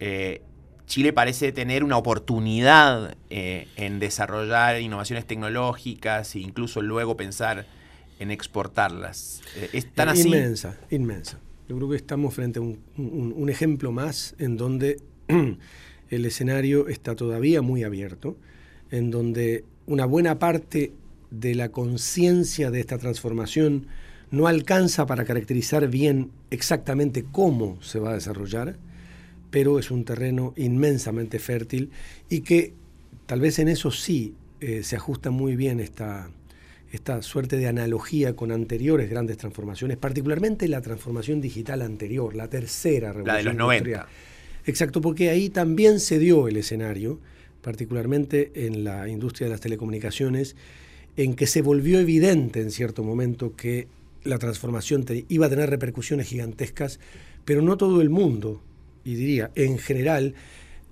eh, 0.00 0.42
Chile 0.88 1.12
parece 1.12 1.52
tener 1.52 1.84
una 1.84 1.98
oportunidad 1.98 3.16
eh, 3.28 3.68
en 3.76 4.00
desarrollar 4.00 4.80
innovaciones 4.80 5.26
tecnológicas 5.26 6.34
e 6.34 6.40
incluso 6.40 6.80
luego 6.80 7.14
pensar 7.16 7.66
en 8.18 8.30
exportarlas. 8.30 9.42
Eh, 9.56 9.68
¿Es 9.74 9.92
tan 9.92 10.08
así? 10.08 10.28
Inmensa, 10.28 10.78
inmensa. 10.90 11.38
Yo 11.68 11.76
creo 11.76 11.90
que 11.90 11.96
estamos 11.96 12.34
frente 12.34 12.58
a 12.58 12.62
un, 12.62 13.48
ejemplo 13.50 13.92
más 13.92 14.34
en 14.38 14.56
donde 14.56 14.96
el 16.10 16.24
escenario 16.24 16.88
está 16.88 17.14
todavía 17.14 17.60
muy 17.60 17.84
abierto, 17.84 18.38
en 18.90 19.10
donde 19.10 19.64
una 19.86 20.06
buena 20.06 20.38
parte 20.38 20.92
de 21.30 21.54
la 21.54 21.68
conciencia 21.68 22.70
de 22.70 22.80
esta 22.80 22.96
transformación 22.96 23.86
no 24.30 24.46
alcanza 24.46 25.04
para 25.04 25.26
caracterizar 25.26 25.86
bien 25.88 26.30
exactamente 26.50 27.26
cómo 27.30 27.76
se 27.82 27.98
va 27.98 28.10
a 28.10 28.14
desarrollar, 28.14 28.76
pero 29.50 29.78
es 29.78 29.90
un 29.90 30.04
terreno 30.04 30.52
inmensamente 30.56 31.38
fértil 31.38 31.90
y 32.28 32.40
que 32.40 32.74
tal 33.26 33.40
vez 33.40 33.58
en 33.58 33.68
eso 33.68 33.90
sí 33.90 34.34
eh, 34.60 34.82
se 34.82 34.96
ajusta 34.96 35.30
muy 35.30 35.56
bien 35.56 35.80
esta, 35.80 36.30
esta 36.92 37.22
suerte 37.22 37.56
de 37.56 37.68
analogía 37.68 38.34
con 38.34 38.52
anteriores 38.52 39.10
grandes 39.10 39.36
transformaciones, 39.36 39.96
particularmente 39.96 40.68
la 40.68 40.80
transformación 40.80 41.40
digital 41.40 41.82
anterior, 41.82 42.34
la 42.34 42.48
tercera 42.48 43.12
revolución. 43.12 43.34
La 43.34 43.38
de 43.38 43.44
los 43.44 43.54
90. 43.54 44.08
Exacto, 44.66 45.00
porque 45.00 45.30
ahí 45.30 45.48
también 45.48 46.00
se 46.00 46.18
dio 46.18 46.48
el 46.48 46.56
escenario, 46.56 47.20
particularmente 47.62 48.66
en 48.66 48.84
la 48.84 49.08
industria 49.08 49.46
de 49.46 49.52
las 49.52 49.60
telecomunicaciones, 49.60 50.56
en 51.16 51.34
que 51.34 51.46
se 51.46 51.62
volvió 51.62 51.98
evidente 51.98 52.60
en 52.60 52.70
cierto 52.70 53.02
momento 53.02 53.56
que 53.56 53.88
la 54.24 54.38
transformación 54.38 55.04
iba 55.28 55.46
a 55.46 55.48
tener 55.48 55.70
repercusiones 55.70 56.28
gigantescas, 56.28 57.00
pero 57.44 57.62
no 57.62 57.76
todo 57.76 58.00
el 58.02 58.10
mundo, 58.10 58.62
y 59.08 59.14
diría, 59.14 59.50
en 59.54 59.78
general, 59.78 60.34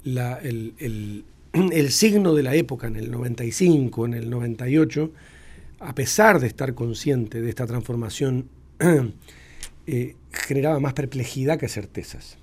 el, 0.07 1.25
el 1.53 1.91
signo 1.91 2.33
de 2.33 2.43
la 2.43 2.55
época 2.55 2.87
en 2.87 2.97
el 2.97 3.11
95, 3.11 4.07
en 4.07 4.15
el 4.15 4.31
98, 4.31 5.13
a 5.81 5.95
pesar 5.95 6.41
de 6.41 6.47
estar 6.47 6.73
consciente 6.73 7.43
de 7.43 7.51
esta 7.51 7.67
transformación, 7.67 8.49
eh, 9.87 10.15
generaba 10.33 10.81
más 10.81 10.95
perplejidad 10.95 11.59
que 11.59 11.69
certezas. 11.69 12.39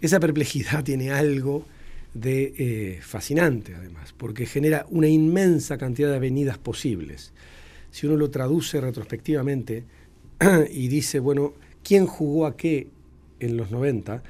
Esa 0.00 0.18
perplejidad 0.18 0.82
tiene 0.84 1.10
algo 1.10 1.66
de 2.14 2.54
eh, 2.56 2.98
fascinante, 3.02 3.74
además, 3.74 4.14
porque 4.16 4.46
genera 4.46 4.86
una 4.88 5.08
inmensa 5.08 5.76
cantidad 5.76 6.08
de 6.08 6.16
avenidas 6.16 6.56
posibles. 6.56 7.34
Si 7.90 8.06
uno 8.06 8.16
lo 8.16 8.30
traduce 8.30 8.80
retrospectivamente 8.80 9.84
y 10.70 10.88
dice, 10.88 11.18
bueno, 11.18 11.52
¿quién 11.84 12.06
jugó 12.06 12.46
a 12.46 12.56
qué 12.56 12.86
en 13.40 13.58
los 13.58 13.70
90? 13.70 14.22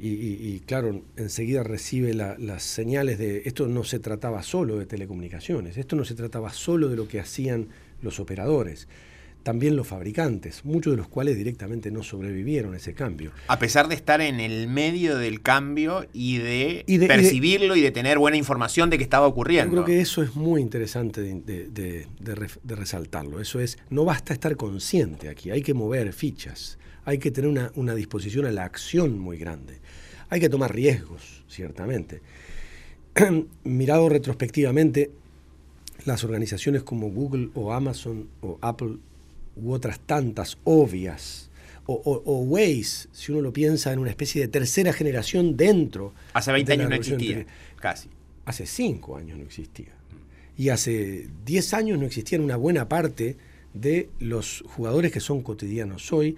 Y, 0.00 0.60
claro, 0.60 1.02
enseguida 1.16 1.64
recibe 1.64 2.14
las 2.14 2.62
señales 2.62 3.18
de 3.18 3.42
esto 3.46 3.66
no 3.66 3.82
se 3.82 3.98
trataba 3.98 4.42
solo 4.44 4.78
de 4.78 4.86
telecomunicaciones, 4.86 5.76
esto 5.76 5.96
no 5.96 6.04
se 6.04 6.14
trataba 6.14 6.52
solo 6.52 6.88
de 6.88 6.96
lo 6.96 7.08
que 7.08 7.18
hacían 7.18 7.68
los 8.00 8.20
operadores, 8.20 8.86
también 9.48 9.76
los 9.76 9.86
fabricantes, 9.86 10.62
muchos 10.66 10.92
de 10.92 10.98
los 10.98 11.08
cuales 11.08 11.34
directamente 11.34 11.90
no 11.90 12.02
sobrevivieron 12.02 12.74
a 12.74 12.76
ese 12.76 12.92
cambio. 12.92 13.32
A 13.46 13.58
pesar 13.58 13.88
de 13.88 13.94
estar 13.94 14.20
en 14.20 14.40
el 14.40 14.68
medio 14.68 15.16
del 15.16 15.40
cambio 15.40 16.06
y 16.12 16.36
de, 16.36 16.84
percibirlo 17.08 17.74
y 17.74 17.80
de, 17.80 17.90
tener 17.90 18.18
buena 18.18 18.36
información 18.36 18.90
de 18.90 18.98
que 18.98 19.04
estaba 19.04 19.26
ocurriendo. 19.26 19.74
Yo 19.74 19.84
creo 19.84 19.96
que 19.96 20.02
eso 20.02 20.22
es 20.22 20.36
muy 20.36 20.60
interesante 20.60 21.22
de, 21.22 22.06
de 22.20 22.76
resaltarlo. 22.76 23.40
Eso 23.40 23.58
es, 23.58 23.78
no 23.88 24.04
basta 24.04 24.34
estar 24.34 24.54
consciente 24.56 25.30
aquí, 25.30 25.50
hay 25.50 25.62
que 25.62 25.72
mover 25.72 26.12
fichas 26.12 26.76
hay 27.08 27.16
que 27.16 27.30
tener 27.30 27.70
una, 27.74 27.94
disposición 27.94 28.44
a 28.44 28.52
la 28.52 28.64
acción 28.64 29.18
muy 29.18 29.38
grande. 29.38 29.78
Hay 30.28 30.40
que 30.40 30.50
tomar 30.50 30.74
riesgos, 30.74 31.42
ciertamente. 31.48 32.20
Mirado 33.64 34.10
retrospectivamente, 34.10 35.10
las 36.04 36.22
organizaciones 36.22 36.82
como 36.82 37.08
Google 37.08 37.48
o 37.54 37.72
Amazon 37.72 38.28
o 38.42 38.58
Apple 38.60 38.98
u 39.60 39.72
otras 39.72 40.00
tantas 40.00 40.58
obvias, 40.64 41.48
o, 41.90 42.44
Waze, 42.46 43.08
si 43.12 43.32
uno 43.32 43.40
lo 43.40 43.52
piensa 43.52 43.92
en 43.92 43.98
una 43.98 44.10
especie 44.10 44.42
de 44.42 44.48
tercera 44.48 44.92
generación 44.92 45.56
dentro. 45.56 46.12
Hace 46.34 46.52
20 46.52 46.72
años 46.74 46.90
no 46.90 46.96
existía, 46.96 47.46
casi. 47.76 48.10
Hace 48.44 48.66
5 48.66 49.16
años 49.16 49.38
no 49.38 49.44
existía. 49.44 49.94
Y 50.58 50.68
hace 50.68 51.28
10 51.46 51.74
años 51.74 51.98
no 51.98 52.04
existían 52.04 52.42
una 52.42 52.56
buena 52.56 52.90
parte 52.90 53.36
de 53.72 54.10
los 54.18 54.64
jugadores 54.66 55.12
que 55.12 55.20
son 55.20 55.42
cotidianos 55.42 56.12
hoy 56.12 56.36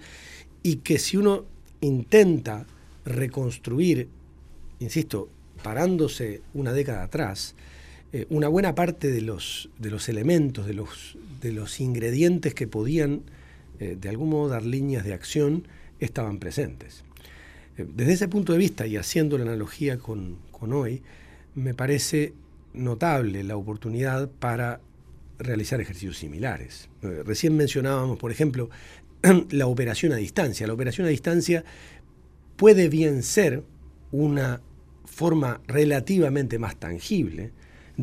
y 0.63 0.77
que 0.77 0.99
si 0.99 1.17
uno 1.17 1.45
intenta 1.81 2.65
reconstruir, 3.03 4.07
insisto, 4.79 5.27
parándose 5.63 6.41
una 6.53 6.71
década 6.71 7.03
atrás, 7.03 7.55
eh, 8.13 8.25
una 8.29 8.49
buena 8.49 8.75
parte 8.75 9.09
de 9.09 9.21
los, 9.21 9.69
de 9.79 9.89
los 9.89 10.09
elementos, 10.09 10.65
de 10.65 10.73
los, 10.73 11.17
de 11.41 11.53
los 11.53 11.79
ingredientes 11.79 12.53
que 12.53 12.67
podían 12.67 13.21
eh, 13.79 13.97
de 13.99 14.09
algún 14.09 14.29
modo 14.29 14.49
dar 14.49 14.65
líneas 14.65 15.05
de 15.05 15.13
acción 15.13 15.67
estaban 15.99 16.39
presentes. 16.39 17.03
Eh, 17.77 17.85
desde 17.95 18.13
ese 18.13 18.27
punto 18.27 18.51
de 18.51 18.59
vista, 18.59 18.85
y 18.85 18.97
haciendo 18.97 19.37
la 19.37 19.45
analogía 19.45 19.97
con, 19.97 20.37
con 20.51 20.73
hoy, 20.73 21.01
me 21.55 21.73
parece 21.73 22.33
notable 22.73 23.43
la 23.43 23.55
oportunidad 23.55 24.29
para 24.29 24.81
realizar 25.39 25.81
ejercicios 25.81 26.17
similares. 26.17 26.87
recién 27.01 27.57
mencionábamos, 27.57 28.19
por 28.19 28.31
ejemplo, 28.31 28.69
la 29.49 29.67
operación 29.67 30.11
a 30.11 30.17
distancia. 30.17 30.67
La 30.67 30.73
operación 30.73 31.07
a 31.07 31.09
distancia 31.09 31.63
puede 32.57 32.89
bien 32.89 33.23
ser 33.23 33.63
una 34.11 34.61
forma 35.05 35.61
relativamente 35.67 36.59
más 36.59 36.75
tangible 36.75 37.51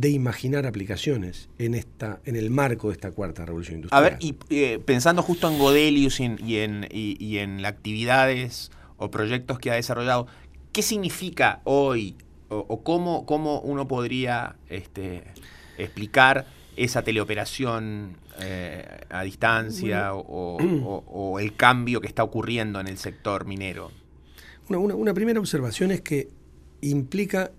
de 0.00 0.10
imaginar 0.10 0.66
aplicaciones 0.66 1.48
en, 1.58 1.74
esta, 1.74 2.20
en 2.24 2.36
el 2.36 2.50
marco 2.50 2.88
de 2.88 2.94
esta 2.94 3.10
cuarta 3.10 3.44
revolución 3.44 3.76
industrial. 3.76 4.04
A 4.04 4.08
ver, 4.08 4.18
y 4.20 4.36
eh, 4.50 4.78
pensando 4.84 5.22
justo 5.22 5.50
en 5.50 5.58
Godelius 5.58 6.20
y 6.20 6.24
en, 6.58 6.86
y, 6.90 7.38
en, 7.38 7.64
actividades 7.66 8.70
o 8.96 9.10
proyectos 9.10 9.58
que 9.58 9.70
ha 9.72 9.74
desarrollado, 9.74 10.28
¿qué 10.72 10.82
significa 10.82 11.60
hoy 11.64 12.16
o, 12.48 12.82
cómo, 12.82 13.26
cómo, 13.26 13.60
uno 13.60 13.88
podría 13.88 14.56
este, 14.68 15.24
explicar 15.76 16.46
esa 16.76 17.02
teleoperación 17.02 18.16
eh, 18.40 19.00
a 19.10 19.22
distancia 19.22 20.14
o, 20.14 21.38
el 21.40 21.56
cambio 21.56 22.00
que 22.00 22.06
está 22.06 22.22
ocurriendo 22.22 22.78
en 22.78 22.86
el 22.86 22.98
sector 22.98 23.46
minero? 23.46 23.90
Una, 24.68 25.14
primera 25.14 25.40
observación 25.40 25.90
es 25.90 26.02
que 26.02 26.28
implica 26.82 27.50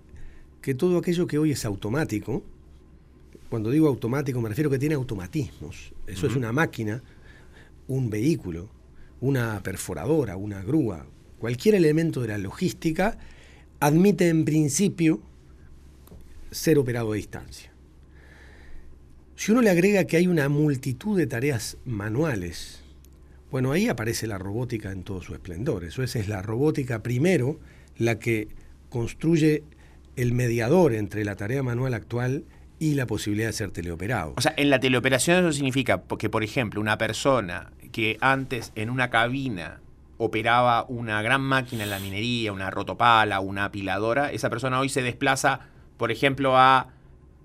que 0.60 0.74
todo 0.74 0.98
aquello 0.98 1.26
que 1.26 1.38
hoy 1.38 1.52
es 1.52 1.64
automático, 1.64 2.42
cuando 3.48 3.70
digo 3.70 3.88
automático 3.88 4.40
me 4.40 4.48
refiero 4.48 4.68
a 4.68 4.72
que 4.72 4.78
tiene 4.78 4.94
automatismos, 4.94 5.92
eso 6.06 6.26
es 6.26 6.36
una 6.36 6.52
máquina, 6.52 7.02
un 7.88 8.10
vehículo, 8.10 8.68
una 9.20 9.62
perforadora, 9.62 10.36
una 10.36 10.62
grúa, 10.62 11.06
cualquier 11.38 11.74
elemento 11.74 12.20
de 12.20 12.28
la 12.28 12.38
logística 12.38 13.18
admite 13.80 14.28
en 14.28 14.44
principio 14.44 15.20
ser 16.50 16.78
operado 16.78 17.12
a 17.12 17.16
distancia. 17.16 17.72
Si 19.36 19.52
uno 19.52 19.62
le 19.62 19.70
agrega 19.70 20.04
que 20.04 20.18
hay 20.18 20.26
una 20.26 20.50
multitud 20.50 21.16
de 21.16 21.26
tareas 21.26 21.78
manuales, 21.86 22.80
bueno, 23.50 23.72
ahí 23.72 23.88
aparece 23.88 24.26
la 24.26 24.38
robótica 24.38 24.92
en 24.92 25.02
todo 25.02 25.22
su 25.22 25.32
esplendor. 25.32 25.84
Eso 25.84 26.02
es, 26.02 26.14
es 26.14 26.28
la 26.28 26.42
robótica 26.42 27.02
primero 27.02 27.58
la 27.96 28.18
que 28.18 28.48
construye 28.90 29.64
el 30.16 30.32
mediador 30.32 30.94
entre 30.94 31.24
la 31.24 31.36
tarea 31.36 31.62
manual 31.62 31.94
actual 31.94 32.44
y 32.78 32.94
la 32.94 33.06
posibilidad 33.06 33.48
de 33.48 33.52
ser 33.52 33.70
teleoperado. 33.70 34.34
O 34.36 34.40
sea, 34.40 34.54
en 34.56 34.70
la 34.70 34.80
teleoperación 34.80 35.38
eso 35.38 35.52
significa 35.52 36.02
que, 36.18 36.30
por 36.30 36.42
ejemplo, 36.42 36.80
una 36.80 36.98
persona 36.98 37.72
que 37.92 38.16
antes 38.20 38.72
en 38.74 38.90
una 38.90 39.10
cabina 39.10 39.80
operaba 40.16 40.84
una 40.88 41.22
gran 41.22 41.40
máquina 41.40 41.84
en 41.84 41.90
la 41.90 41.98
minería, 41.98 42.52
una 42.52 42.70
rotopala, 42.70 43.40
una 43.40 43.66
apiladora, 43.66 44.32
esa 44.32 44.50
persona 44.50 44.78
hoy 44.78 44.88
se 44.88 45.02
desplaza, 45.02 45.60
por 45.96 46.10
ejemplo, 46.10 46.58
a 46.58 46.88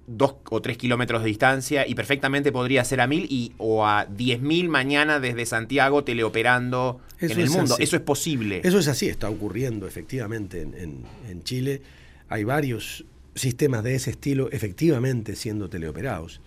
dos 0.08 0.36
o 0.50 0.62
tres 0.62 0.78
kilómetros 0.78 1.22
de 1.24 1.28
distancia 1.30 1.88
y 1.88 1.96
perfectamente 1.96 2.52
podría 2.52 2.84
ser 2.84 3.02
a 3.02 3.08
mil 3.08 3.26
y, 3.30 3.54
o 3.58 3.86
a 3.86 4.06
diez 4.06 4.42
mil 4.42 4.70
mañana 4.70 5.20
desde 5.20 5.46
Santiago 5.46 6.04
teleoperando 6.04 7.00
en 7.20 7.40
el 7.40 7.50
mundo. 7.50 7.76
Eso 7.80 7.96
es 7.96 8.02
posible. 8.02 8.62
Eso 8.64 8.78
es 8.80 8.88
así, 8.88 9.08
está 9.08 9.30
ocurriendo 9.30 9.88
efectivamente 9.88 10.62
en, 10.62 11.44
Chile. 11.44 11.82
Hay 12.30 12.44
varios 12.44 13.06
sistemas 13.36 13.84
de 13.84 13.96
ese 13.96 14.12
estilo 14.12 14.50
efectivamente 14.52 15.36
siendo 15.36 15.70
teleoperados. 15.70 16.42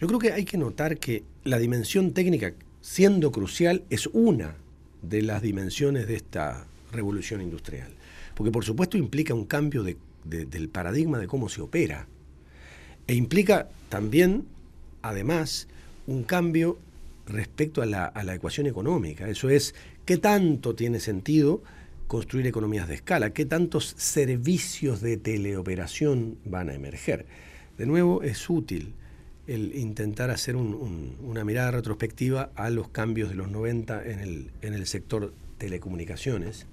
Yo 0.00 0.06
creo 0.06 0.18
que 0.18 0.32
hay 0.32 0.44
que 0.44 0.58
notar 0.58 0.98
que 0.98 1.24
la 1.44 1.58
dimensión 1.58 2.12
técnica, 2.12 2.54
siendo 2.80 3.32
crucial, 3.32 3.84
es 3.90 4.06
una 4.08 4.56
de 5.02 5.22
las 5.22 5.42
dimensiones 5.42 6.06
de 6.06 6.16
esta 6.16 6.66
revolución 6.92 7.42
industrial. 7.42 7.90
Porque 8.34 8.50
por 8.50 8.64
supuesto 8.64 8.96
implica 8.96 9.34
un 9.34 9.44
cambio 9.44 9.82
del 9.82 10.68
paradigma 10.68 11.18
de 11.18 11.26
cómo 11.26 11.48
se 11.48 11.60
opera 11.60 12.06
e 13.06 13.14
implica 13.14 13.68
también, 13.88 14.46
además, 15.02 15.66
un 16.06 16.22
cambio 16.22 16.78
respecto 17.26 17.82
a 17.82 17.86
la, 17.86 18.34
ecuación 18.34 18.66
económica. 18.66 19.28
Eso 19.28 19.48
es, 19.50 19.74
¿qué 20.04 20.16
tanto 20.16 20.74
tiene 20.74 21.00
sentido 21.00 21.62
construir 22.10 22.48
economías 22.48 22.88
de 22.88 22.94
escala? 22.94 23.30
¿Qué 23.30 23.46
tantos 23.46 23.94
servicios 23.96 25.00
de 25.00 25.16
teleoperación 25.16 26.38
van 26.44 26.68
a 26.68 26.74
emerger? 26.74 27.24
De 27.78 27.86
nuevo, 27.86 28.24
es 28.24 28.50
útil 28.50 28.94
el 29.46 29.76
intentar 29.76 30.28
hacer 30.30 30.56
una 30.56 31.44
mirada 31.44 31.70
retrospectiva 31.70 32.50
a 32.56 32.68
los 32.70 32.88
cambios 32.88 33.28
de 33.28 33.36
los 33.36 33.48
90 33.48 34.04
en 34.10 34.18
el, 34.18 34.50
en 34.60 34.74
el 34.74 34.88
sector 34.88 35.32
telecomunicaciones. 35.58 36.66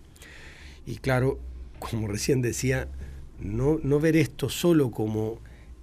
Y 0.88 0.96
claro, 0.96 1.38
como 1.80 2.08
recién 2.08 2.42
decía, 2.42 2.88
no, 3.40 3.80
no 3.84 4.00
ver 4.00 4.18
esto 4.18 4.50
solo 4.50 4.90
como 4.90 5.40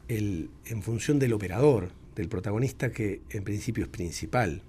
en 0.09 0.83
función 0.83 1.21
del 1.21 1.33
operador, 1.33 1.93
del 2.17 2.29
protagonista 2.29 2.91
que 2.91 3.21
en 3.31 3.45
principio 3.45 3.85
es 3.85 3.91
principal, 3.91 4.63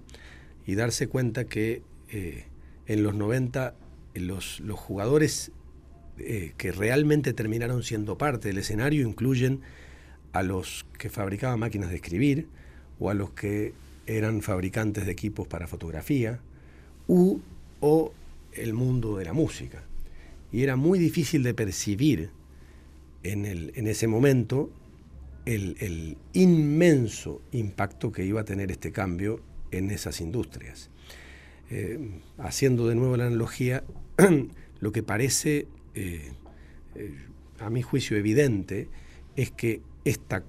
y 0.64 0.76
darse 0.76 1.08
cuenta 1.08 1.46
que 1.46 1.82
eh, 2.12 2.44
en 2.86 3.02
los 3.02 3.16
90 3.16 3.74
los, 4.20 4.60
los 4.60 4.78
jugadores 4.78 5.52
eh, 6.18 6.52
que 6.56 6.72
realmente 6.72 7.32
terminaron 7.32 7.82
siendo 7.82 8.16
parte 8.16 8.48
del 8.48 8.58
escenario 8.58 9.06
incluyen 9.06 9.60
a 10.32 10.42
los 10.42 10.86
que 10.98 11.10
fabricaban 11.10 11.58
máquinas 11.58 11.90
de 11.90 11.96
escribir 11.96 12.48
o 12.98 13.10
a 13.10 13.14
los 13.14 13.30
que 13.30 13.74
eran 14.06 14.42
fabricantes 14.42 15.06
de 15.06 15.12
equipos 15.12 15.46
para 15.46 15.66
fotografía 15.66 16.40
u 17.06 17.40
o 17.80 18.12
el 18.52 18.72
mundo 18.72 19.16
de 19.16 19.24
la 19.24 19.32
música. 19.32 19.82
Y 20.52 20.62
era 20.62 20.76
muy 20.76 20.98
difícil 20.98 21.42
de 21.42 21.54
percibir 21.54 22.30
en, 23.22 23.44
el, 23.44 23.72
en 23.74 23.86
ese 23.86 24.06
momento 24.06 24.70
el, 25.46 26.16
inmenso 26.32 27.40
impacto 27.52 28.12
que 28.12 28.24
iba 28.24 28.40
a 28.40 28.44
tener 28.44 28.70
este 28.70 28.92
cambio 28.92 29.40
en 29.70 29.90
esas 29.90 30.20
industrias. 30.20 30.90
Eh, 31.70 32.20
haciendo 32.38 32.86
de 32.86 32.94
nuevo 32.94 33.16
la 33.16 33.26
analogía, 33.26 33.82
lo 34.80 34.92
que 34.92 35.02
parece, 35.02 35.66
eh, 35.94 36.32
eh, 36.94 37.14
a 37.58 37.70
mi 37.70 37.82
juicio, 37.82 38.16
evidente 38.16 38.88
es 39.34 39.50
que 39.50 39.82
esta 40.04 40.44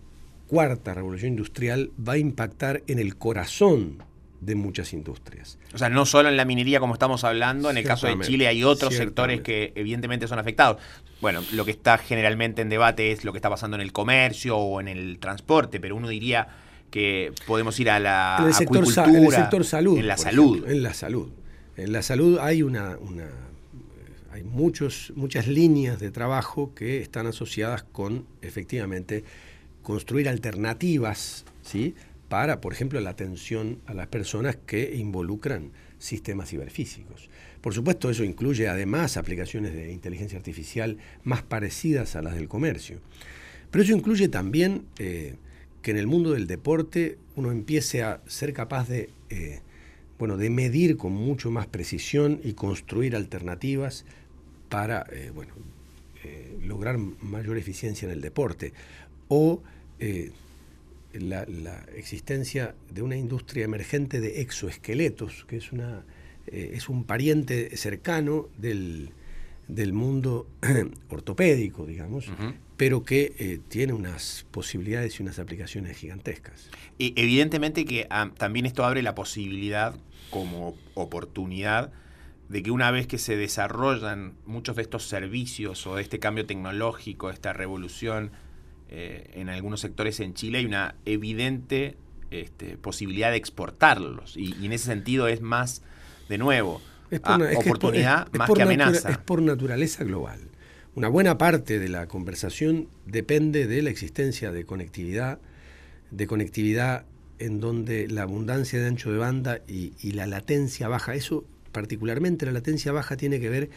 cuarta 0.47 0.93
revolución 0.93 1.31
industrial 1.31 1.91
va 1.97 2.13
a 2.13 2.17
impactar 2.17 2.83
en 2.88 3.00
el 3.00 3.17
corazón 3.17 4.03
de 4.39 4.55
muchas 4.55 4.93
industrias. 4.93 5.57
O 5.74 5.77
sea, 5.77 5.89
no 5.89 6.05
solo 6.05 6.29
en 6.29 6.38
la 6.38 6.45
minería 6.45 6.79
como 6.79 6.93
estamos 6.93 7.24
hablando, 7.24 7.69
en 7.69 7.77
el 7.77 7.83
caso 7.83 8.07
de 8.07 8.19
Chile 8.19 8.47
hay 8.47 8.63
otros 8.63 8.93
sectores 8.93 9.41
que 9.41 9.74
evidentemente 9.75 10.27
son 10.27 10.39
afectados. 10.39 10.77
Bueno, 11.21 11.41
lo 11.53 11.65
que 11.65 11.71
está 11.71 11.97
generalmente 11.97 12.62
en 12.62 12.69
debate 12.69 13.12
es 13.12 13.25
lo 13.25 13.31
que 13.31 13.39
está 13.39 13.50
pasando 13.50 13.75
en 13.75 13.81
el 13.81 13.91
comercio 13.91 14.57
o 14.57 14.79
en 14.79 14.88
el 14.88 15.17
transporte, 15.19 15.79
pero 15.79 15.95
uno 15.95 16.07
diría 16.07 16.47
que 16.91 17.34
podemos 17.46 17.79
ir 17.79 17.89
a 17.89 18.00
la 18.00 18.38
en 18.39 18.48
el 18.48 18.53
sector, 18.53 18.77
en 19.10 19.15
el 19.15 19.32
sector 19.32 19.65
salud. 19.65 19.98
En 19.98 20.08
la 20.08 20.17
salud. 20.17 20.67
en 20.67 20.84
la 20.84 20.94
salud. 20.94 21.29
En 21.75 21.91
la 21.91 22.01
salud 22.01 22.39
hay 22.39 22.63
una, 22.63 22.98
una 22.98 23.27
hay 24.32 24.44
muchos, 24.44 25.13
muchas 25.15 25.48
líneas 25.48 26.00
de 26.00 26.12
trabajo 26.12 26.74
que 26.75 27.01
están 27.01 27.27
asociadas 27.27 27.84
con 27.84 28.25
efectivamente 28.41 29.24
construir 29.82 30.30
alternativas, 30.30 31.45
¿sí? 31.63 31.95
para, 32.30 32.62
por 32.62 32.73
ejemplo, 32.73 33.00
la 33.00 33.12
atención 33.12 33.80
a 33.86 33.93
las 33.93 34.08
personas 34.08 34.58
que 34.65 34.95
involucran 34.95 35.71
sistemas 35.97 36.50
ciberfísicos. 36.50 37.30
Por 37.62 37.73
supuesto, 37.73 38.10
eso 38.10 38.23
incluye 38.23 38.67
además 38.67 39.17
aplicaciones 39.17 39.73
de 39.73 39.91
inteligencia 39.91 40.38
artificial 40.38 40.97
más 41.23 41.41
parecidas 41.41 42.15
a 42.15 42.21
las 42.21 42.36
del 42.36 42.47
comercio. 42.47 43.00
Pero 43.71 43.84
eso 43.84 43.93
incluye 43.93 44.28
también 44.28 44.86
eh, 45.00 45.36
que 45.88 45.91
en 45.91 45.97
el 45.97 46.08
mundo 46.08 46.34
del 46.34 46.47
deporte 46.47 47.17
uno 47.38 47.50
empiece 47.50 48.04
a 48.04 48.19
ser 48.28 48.52
capaz 48.52 48.89
de, 48.89 49.10
eh, 49.30 49.62
bueno, 50.19 50.36
de 50.36 50.50
medir 50.50 50.97
con 50.97 51.13
mucho 51.13 51.50
más 51.50 51.65
precisión 51.65 52.41
y 52.43 52.56
construir 52.56 53.15
alternativas 53.15 54.04
para 54.67 55.06
eh, 55.13 55.32
bueno, 55.34 55.54
lograr 56.62 56.97
mayor 56.97 57.58
eficiencia 57.58 58.06
en 58.06 58.12
el 58.12 58.19
deporte. 58.19 58.73
O 59.30 59.63
la, 61.13 61.86
existencia 61.95 62.76
de 62.93 63.02
una 63.02 63.15
industria 63.15 63.63
emergente 63.63 64.19
de 64.19 64.41
exoesqueletos, 64.41 65.45
que 65.45 65.56
es, 65.56 65.71
una, 65.71 66.04
eh, 66.47 66.71
es 66.73 66.89
un 66.89 67.06
pariente 67.06 67.78
cercano 67.78 68.50
del, 68.58 69.12
mundo 69.93 70.47
ortopédico, 71.10 71.86
digamos, 71.86 72.25
pero 72.77 73.03
que 73.03 73.34
eh, 73.38 73.60
tiene 73.67 73.93
unas 73.93 74.45
posibilidades 74.51 75.19
y 75.19 75.23
unas 75.23 75.39
aplicaciones 75.39 75.97
gigantescas. 75.97 76.69
Y 76.97 77.13
evidentemente 77.15 77.86
que 77.86 78.08
ah, 78.10 78.32
también 78.38 78.65
esto 78.65 78.86
abre 78.86 79.01
la 79.01 79.15
posibilidad 79.15 79.95
como 80.30 80.75
oportunidad 80.93 81.91
de 82.49 82.63
que 82.63 82.71
una 82.71 82.91
vez 82.91 83.08
que 83.08 83.17
se 83.17 83.36
desarrollan 83.36 84.34
muchos 84.45 84.75
de 84.75 84.82
estos 84.82 85.03
servicios 85.03 85.86
o 85.86 85.95
de 85.95 86.01
este 86.01 86.19
cambio 86.19 86.45
tecnológico, 86.45 87.30
esta 87.30 87.51
revolución 87.51 88.32
eh, 88.89 89.32
en 89.34 89.49
algunos 89.49 89.82
sectores 89.82 90.19
en 90.21 90.34
Chile 90.34 90.60
hay 90.60 90.65
una 90.65 90.95
evidente 91.06 91.97
este, 92.32 92.77
posibilidad 92.77 93.32
de 93.32 93.38
exportarlos. 93.38 94.38
Y, 94.38 94.53
en 94.65 94.71
ese 94.71 94.86
sentido 94.86 95.27
es 95.27 95.41
más, 95.41 95.82
de 96.30 96.38
nuevo, 96.38 96.82
oportunidad 97.58 98.32
más 98.34 98.50
que 98.50 98.62
amenaza. 98.62 99.10
es 99.10 99.17
por 99.17 99.41
naturaleza 99.41 100.04
global. 100.04 100.39
Una 100.96 101.10
buena 101.10 101.38
parte 101.38 101.78
de 101.78 101.89
la 101.89 102.08
conversación 102.08 102.88
depende 103.06 103.67
de 103.67 103.82
la 103.82 103.89
existencia 103.89 104.52
de 104.52 104.65
conectividad, 104.65 105.39
de 106.10 106.26
conectividad 106.26 107.06
en 107.39 107.60
donde 107.60 108.08
la 108.08 108.24
abundancia 108.24 108.80
de 108.80 108.88
ancho 108.88 109.12
de 109.12 109.20
banda 109.20 109.62
y, 109.67 109.91
la 110.12 110.26
latencia 110.26 110.88
baja, 110.88 111.13
eso 111.13 111.46
particularmente 111.72 112.46
la 112.46 112.52
latencia 112.52 112.91
baja 112.91 113.15
tiene 113.15 113.39
que 113.39 113.50
ver, 113.50 113.70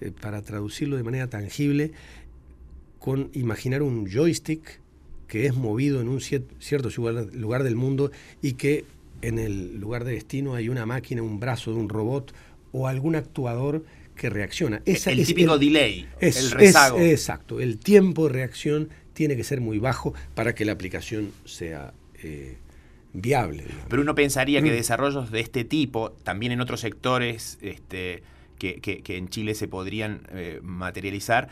eh, 0.00 0.12
para 0.20 0.42
traducirlo 0.42 0.96
de 0.96 1.02
manera 1.02 1.26
tangible, 1.26 1.90
con 3.00 3.30
imaginar 3.32 3.82
un 3.82 4.06
joystick 4.06 4.80
que 5.26 5.46
es 5.46 5.54
movido 5.54 6.00
en 6.00 6.08
un 6.08 6.20
cierto 6.20 6.88
lugar 7.32 7.62
del 7.62 7.76
mundo 7.76 8.10
y 8.42 8.52
que 8.52 8.84
en 9.22 9.38
el 9.38 9.78
lugar 9.78 10.04
de 10.04 10.12
destino 10.12 10.54
hay 10.54 10.68
una 10.68 10.86
máquina, 10.86 11.22
un 11.22 11.40
brazo 11.40 11.72
de 11.72 11.78
un 11.78 11.88
robot 11.88 12.32
o 12.72 12.86
algún 12.86 13.16
actuador 13.16 13.84
que 14.20 14.28
reacciona. 14.28 14.82
el 14.84 15.26
típico 15.26 15.58
delay, 15.58 16.06
el 16.20 16.50
rezago. 16.50 17.00
exacto, 17.00 17.60
el 17.60 17.78
tiempo 17.78 18.26
de 18.28 18.34
reacción 18.34 18.90
tiene 19.14 19.36
que 19.36 19.44
ser 19.44 19.60
muy 19.60 19.78
bajo 19.78 20.14
para 20.34 20.54
que 20.54 20.64
la 20.64 20.72
aplicación 20.72 21.32
sea 21.44 21.94
eh, 22.22 22.56
viable. 23.12 23.64
Pero 23.88 24.02
uno 24.02 24.14
pensaría 24.14 24.62
que 24.62 24.70
mm. 24.70 24.74
desarrollos 24.74 25.30
de 25.30 25.40
este 25.40 25.64
tipo, 25.64 26.12
también 26.22 26.52
en 26.52 26.60
otros 26.60 26.80
sectores 26.80 27.58
este, 27.60 28.22
que, 28.58 29.02
en 29.06 29.28
Chile 29.28 29.54
se 29.54 29.68
podrían 29.68 30.22
eh, 30.32 30.60
materializar, 30.62 31.48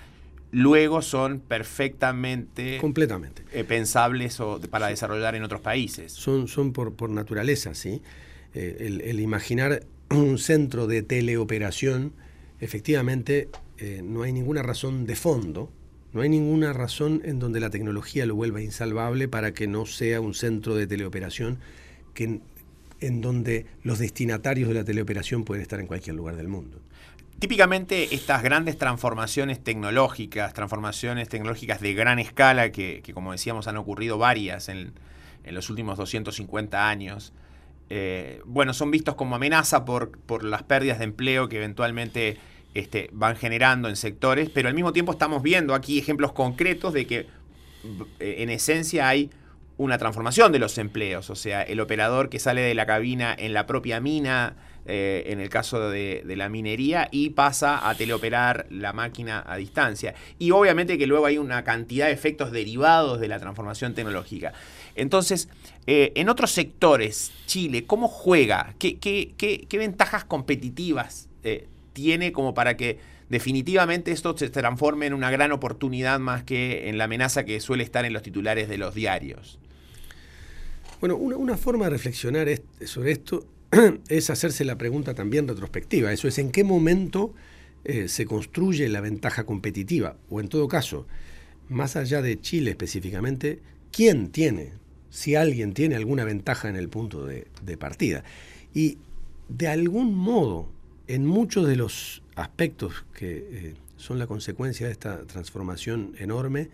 luego 0.51 1.03
son 1.03 1.41
perfectamente 1.41 2.79
completamente 2.79 3.45
eh, 3.53 3.65
pensables 3.65 4.41
o 4.41 4.61
para 4.71 4.89
desarrollar 4.89 5.35
en 5.35 5.43
otros 5.43 5.61
países. 5.61 6.13
Son, 6.13 6.49
son 6.49 6.73
por, 6.73 7.11
naturaleza, 7.11 7.75
¿sí? 7.75 8.03
El, 8.55 9.21
imaginar 9.21 9.85
un 10.11 10.39
centro 10.39 10.87
de 10.87 11.03
teleoperación, 11.03 12.13
efectivamente, 12.61 13.49
eh, 13.79 14.01
no 14.03 14.23
hay 14.23 14.33
ninguna 14.33 14.63
razón 14.63 15.07
de 15.07 15.17
fondo, 15.17 15.71
no 16.13 16.23
hay 16.23 16.29
ninguna 16.29 16.73
razón 16.73 17.23
en 17.25 17.39
donde 17.39 17.61
la 17.61 17.71
tecnología 17.71 18.27
lo 18.27 18.35
vuelva 18.35 18.63
insalvable 18.63 19.29
para 19.29 19.53
que 19.53 19.67
no 19.67 19.87
sea 19.87 20.21
un 20.21 20.35
centro 20.35 20.75
de 20.75 20.87
teleoperación 20.87 21.59
que, 22.15 22.41
en 23.01 23.21
donde 23.21 23.67
los 23.83 23.99
destinatarios 23.99 24.69
de 24.69 24.75
la 24.75 24.85
teleoperación 24.85 25.45
pueden 25.45 25.63
estar 25.63 25.81
en 25.81 25.87
cualquier 25.87 26.17
lugar 26.17 26.37
del 26.37 26.49
mundo. 26.49 26.81
Típicamente 27.39 28.15
estas 28.17 28.43
grandes 28.43 28.79
transformaciones 28.79 29.63
tecnológicas, 29.63 30.53
transformaciones 30.55 31.29
tecnológicas 31.29 31.81
de 31.81 31.95
gran 31.95 32.19
escala, 32.19 32.73
que, 32.73 33.01
como 33.15 33.31
decíamos 33.31 33.69
han 33.69 33.77
ocurrido 33.77 34.19
varias 34.19 34.69
en, 34.69 34.93
los 35.45 35.71
últimos 35.71 35.97
250 35.97 36.89
años, 36.89 37.33
eh, 37.91 38.41
bueno, 38.45 38.75
son 38.75 38.91
vistos 38.91 39.15
como 39.15 39.37
amenaza 39.37 39.85
por, 39.85 40.19
por, 40.19 40.45
las 40.45 40.63
pérdidas 40.63 40.99
de 40.99 41.05
empleo 41.05 41.49
que 41.49 41.57
eventualmente 41.57 42.37
este, 42.75 43.09
van 43.13 43.37
generando 43.37 43.89
en 43.89 43.97
sectores, 43.97 44.51
pero 44.51 44.69
al 44.69 44.75
mismo 44.75 44.93
tiempo 44.93 45.13
estamos 45.13 45.43
viendo 45.43 45.75
aquí 45.75 45.99
ejemplos 45.99 46.33
concretos 46.33 46.93
de 46.93 47.07
que 47.07 47.27
en 48.19 48.51
esencia 48.51 49.09
hay 49.09 49.31
una 49.79 49.97
transformación 49.97 50.51
de 50.51 50.59
los 50.59 50.77
empleos, 50.77 51.31
o 51.31 51.37
sea, 51.37 51.63
el 51.63 51.81
operador 51.81 52.29
que 52.29 52.41
sale 52.41 52.61
de 52.61 52.75
la 52.75 52.85
cabina 52.85 53.35
en 53.39 53.55
la 53.55 53.65
propia 53.67 54.01
mina, 54.01 54.57
eh, 54.87 55.25
en 55.27 55.39
el 55.41 55.49
caso 55.51 55.89
de, 55.89 56.25
la 56.27 56.49
minería, 56.49 57.09
y 57.13 57.31
pasa 57.31 57.89
a 57.89 57.95
teleoperar 57.95 58.67
la 58.71 58.93
máquina 58.93 59.45
a 59.47 59.57
distancia. 59.57 60.15
Y 60.39 60.51
obviamente 60.51 60.99
que 60.99 61.07
luego 61.07 61.27
hay 61.27 61.39
una 61.39 61.63
cantidad 61.63 62.07
de 62.07 62.13
efectos 62.13 62.51
derivados 62.51 63.21
de 63.21 63.29
la 63.29 63.39
transformación 63.39 63.95
tecnológica. 63.95 64.53
Entonces, 64.97 65.49
eh, 65.91 66.13
en 66.17 66.29
otros 66.29 66.51
sectores, 66.51 67.33
Chile, 67.47 67.87
¿cómo 67.87 68.09
juega? 68.09 68.75
¿Qué, 68.79 69.65
ventajas 69.73 70.23
competitivas 70.23 71.31
eh, 71.45 71.67
tiene 71.95 72.31
como 72.31 72.53
para 72.53 72.77
que 72.77 72.99
definitivamente 73.31 74.13
esto 74.13 74.37
se 74.37 74.51
transforme 74.51 75.07
en 75.07 75.15
una 75.15 75.31
gran 75.31 75.51
oportunidad 75.51 76.21
más 76.21 76.43
que 76.43 76.91
en 76.91 76.99
la 76.99 77.05
amenaza 77.05 77.47
que 77.47 77.59
suele 77.61 77.85
estar 77.85 78.05
en 78.05 78.13
los 78.13 78.23
titulares 78.23 78.69
de 78.69 78.77
los 78.77 78.95
diarios? 78.95 79.59
Bueno, 81.01 81.17
una, 81.17 81.57
forma 81.57 81.87
de 81.87 81.93
reflexionar 81.93 82.49
sobre 82.85 83.13
esto 83.13 83.47
es 84.11 84.29
hacerse 84.29 84.67
la 84.67 84.77
pregunta 84.77 85.15
también 85.15 85.49
retrospectiva. 85.49 86.13
Eso 86.13 86.29
es, 86.29 86.37
¿en 86.39 86.51
qué 86.51 86.65
momento 86.65 87.33
eh, 87.85 88.09
se 88.09 88.27
construye 88.27 88.91
la 88.91 89.01
ventaja 89.01 89.47
competitiva? 89.47 90.19
O 90.29 90.41
en 90.41 90.49
todo 90.49 90.69
caso, 90.69 91.07
más 91.71 91.97
allá 91.97 92.21
de 92.21 92.39
Chile 92.39 92.73
específicamente, 92.73 93.61
¿quién 93.91 94.29
tiene, 94.29 94.75
si 95.19 95.35
alguien 95.35 95.75
tiene 95.75 95.97
alguna 95.97 96.25
ventaja 96.25 96.69
en 96.69 96.77
el 96.77 96.89
punto 96.89 97.27
de, 97.27 97.77
partida? 97.77 98.23
Y 98.73 98.99
de 99.49 99.67
algún 99.67 100.15
modo, 100.15 100.69
en 101.09 101.27
muchos 101.27 101.67
de 101.67 101.75
los 101.75 102.23
aspectos 102.37 103.05
que 103.15 103.49
eh, 103.51 103.75
son 103.97 104.21
la 104.21 104.29
consecuencia 104.29 104.87
de 104.87 104.93
esta 104.93 105.25
transformación 105.25 106.15
enorme, 106.19 106.71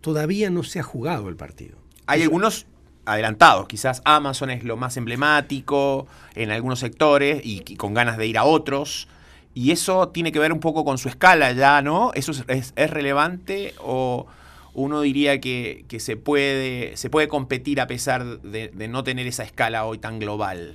todavía 0.00 0.50
no 0.50 0.64
se 0.64 0.80
ha 0.80 0.82
jugado 0.82 1.28
el 1.28 1.36
partido. 1.36 1.76
Hay 2.06 2.22
algunos 2.22 2.66
adelantados. 3.04 3.68
Quizás 3.68 4.02
Amazon 4.04 4.50
es 4.50 4.64
lo 4.64 4.76
más 4.76 4.96
emblemático 4.96 6.08
en 6.34 6.50
algunos 6.50 6.80
sectores 6.80 7.42
y, 7.44 7.76
con 7.76 7.94
ganas 7.94 8.16
de 8.18 8.26
ir 8.26 8.38
a 8.38 8.44
otros. 8.44 9.06
Y 9.54 9.70
eso 9.70 10.08
tiene 10.08 10.32
que 10.32 10.40
ver 10.40 10.52
un 10.52 10.58
poco 10.58 10.84
con 10.84 10.98
su 10.98 11.08
escala 11.08 11.52
ya, 11.52 11.80
¿no? 11.80 12.10
¿Eso 12.14 12.32
es, 12.48 12.72
relevante 12.74 13.72
o 13.78 14.26
uno 14.74 15.00
diría 15.00 15.40
que, 15.40 15.84
se, 15.98 16.16
puede, 16.16 16.96
se 16.96 17.08
puede 17.08 17.28
competir 17.28 17.80
a 17.80 17.86
pesar 17.86 18.42
de, 18.42 18.88
no 18.88 19.04
tener 19.04 19.26
esa 19.26 19.44
escala 19.44 19.84
hoy 19.84 19.98
tan 19.98 20.18
global? 20.18 20.74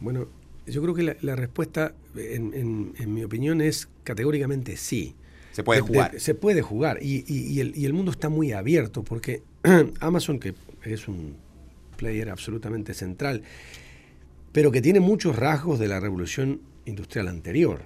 Bueno, 0.00 0.26
yo 0.66 0.82
creo 0.82 0.94
que 0.94 1.16
la, 1.20 1.36
respuesta, 1.36 1.94
en, 2.16 3.14
mi 3.14 3.22
opinión, 3.22 3.60
es 3.60 3.88
categóricamente 4.02 4.76
sí. 4.76 5.14
Se 5.52 5.62
puede 5.62 5.82
jugar. 5.82 6.18
se 6.18 6.34
puede 6.34 6.62
jugar 6.62 6.98
y, 7.00 7.60
el, 7.60 7.76
y 7.76 7.84
el 7.84 7.92
mundo 7.92 8.10
está 8.10 8.28
muy 8.28 8.50
abierto 8.50 9.04
porque 9.04 9.42
Amazon, 10.00 10.40
que 10.40 10.54
es 10.82 11.06
un 11.06 11.36
player 11.96 12.28
absolutamente 12.28 12.92
central, 12.92 13.42
pero 14.50 14.72
que 14.72 14.82
tiene 14.82 15.00
muchos 15.00 15.36
rasgos 15.36 15.78
de 15.78 15.88
la 15.88 16.00
revolución 16.00 16.60
industrial 16.86 17.28
anterior. 17.28 17.82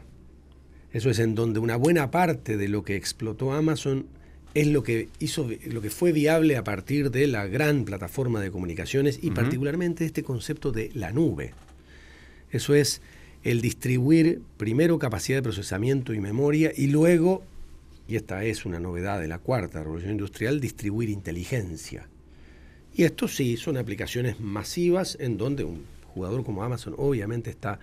Eso 0.93 1.11
es 1.11 1.19
en 1.19 1.35
donde 1.35 1.61
una 1.61 1.77
buena 1.77 2.11
parte 2.11 2.57
de 2.57 2.69
lo 2.69 2.83
que 2.83 2.97
explotó 2.97 3.53
Amazon 3.53 4.07
es 4.55 4.67
lo 4.67 4.83
que 4.83 5.09
hizo 5.19 5.49
lo 5.67 5.81
que 5.81 5.91
fue 5.91 6.13
viable 6.13 6.57
a 6.57 6.65
partir 6.65 7.11
de 7.11 7.27
la 7.27 7.47
gran 7.47 7.85
plataforma 7.85 8.41
de 8.41 8.51
comunicaciones 8.51 9.19
y 9.23 9.31
particularmente 9.31 10.05
este 10.05 10.23
concepto 10.23 10.73
de 10.73 10.91
la 10.95 11.13
nube. 11.13 11.53
Eso 12.51 12.75
es 12.75 13.03
el 13.45 13.61
distribuir 13.61 14.41
primero 14.57 14.99
capacidad 14.99 15.39
de 15.39 15.43
procesamiento 15.43 16.13
y 16.13 16.21
memoria 16.21 16.73
y 16.77 16.89
luego, 16.89 17.43
y 18.09 18.17
esta 18.17 18.45
es 18.45 18.65
una 18.65 18.81
novedad 18.81 19.21
de 19.21 19.29
la 19.29 19.39
cuarta 19.39 19.83
revolución 19.83 20.13
industrial, 20.13 20.61
distribuir 20.61 21.11
inteligencia. 21.11 22.09
Y 22.95 23.05
esto 23.05 23.29
sí, 23.29 23.57
son 23.57 23.77
aplicaciones 23.77 24.41
masivas 24.41 25.17
en 25.21 25.37
donde 25.37 25.65
un 25.65 25.85
jugador 26.15 26.45
como 26.45 26.65
Amazon 26.65 26.95
obviamente 26.97 27.51
está 27.51 27.79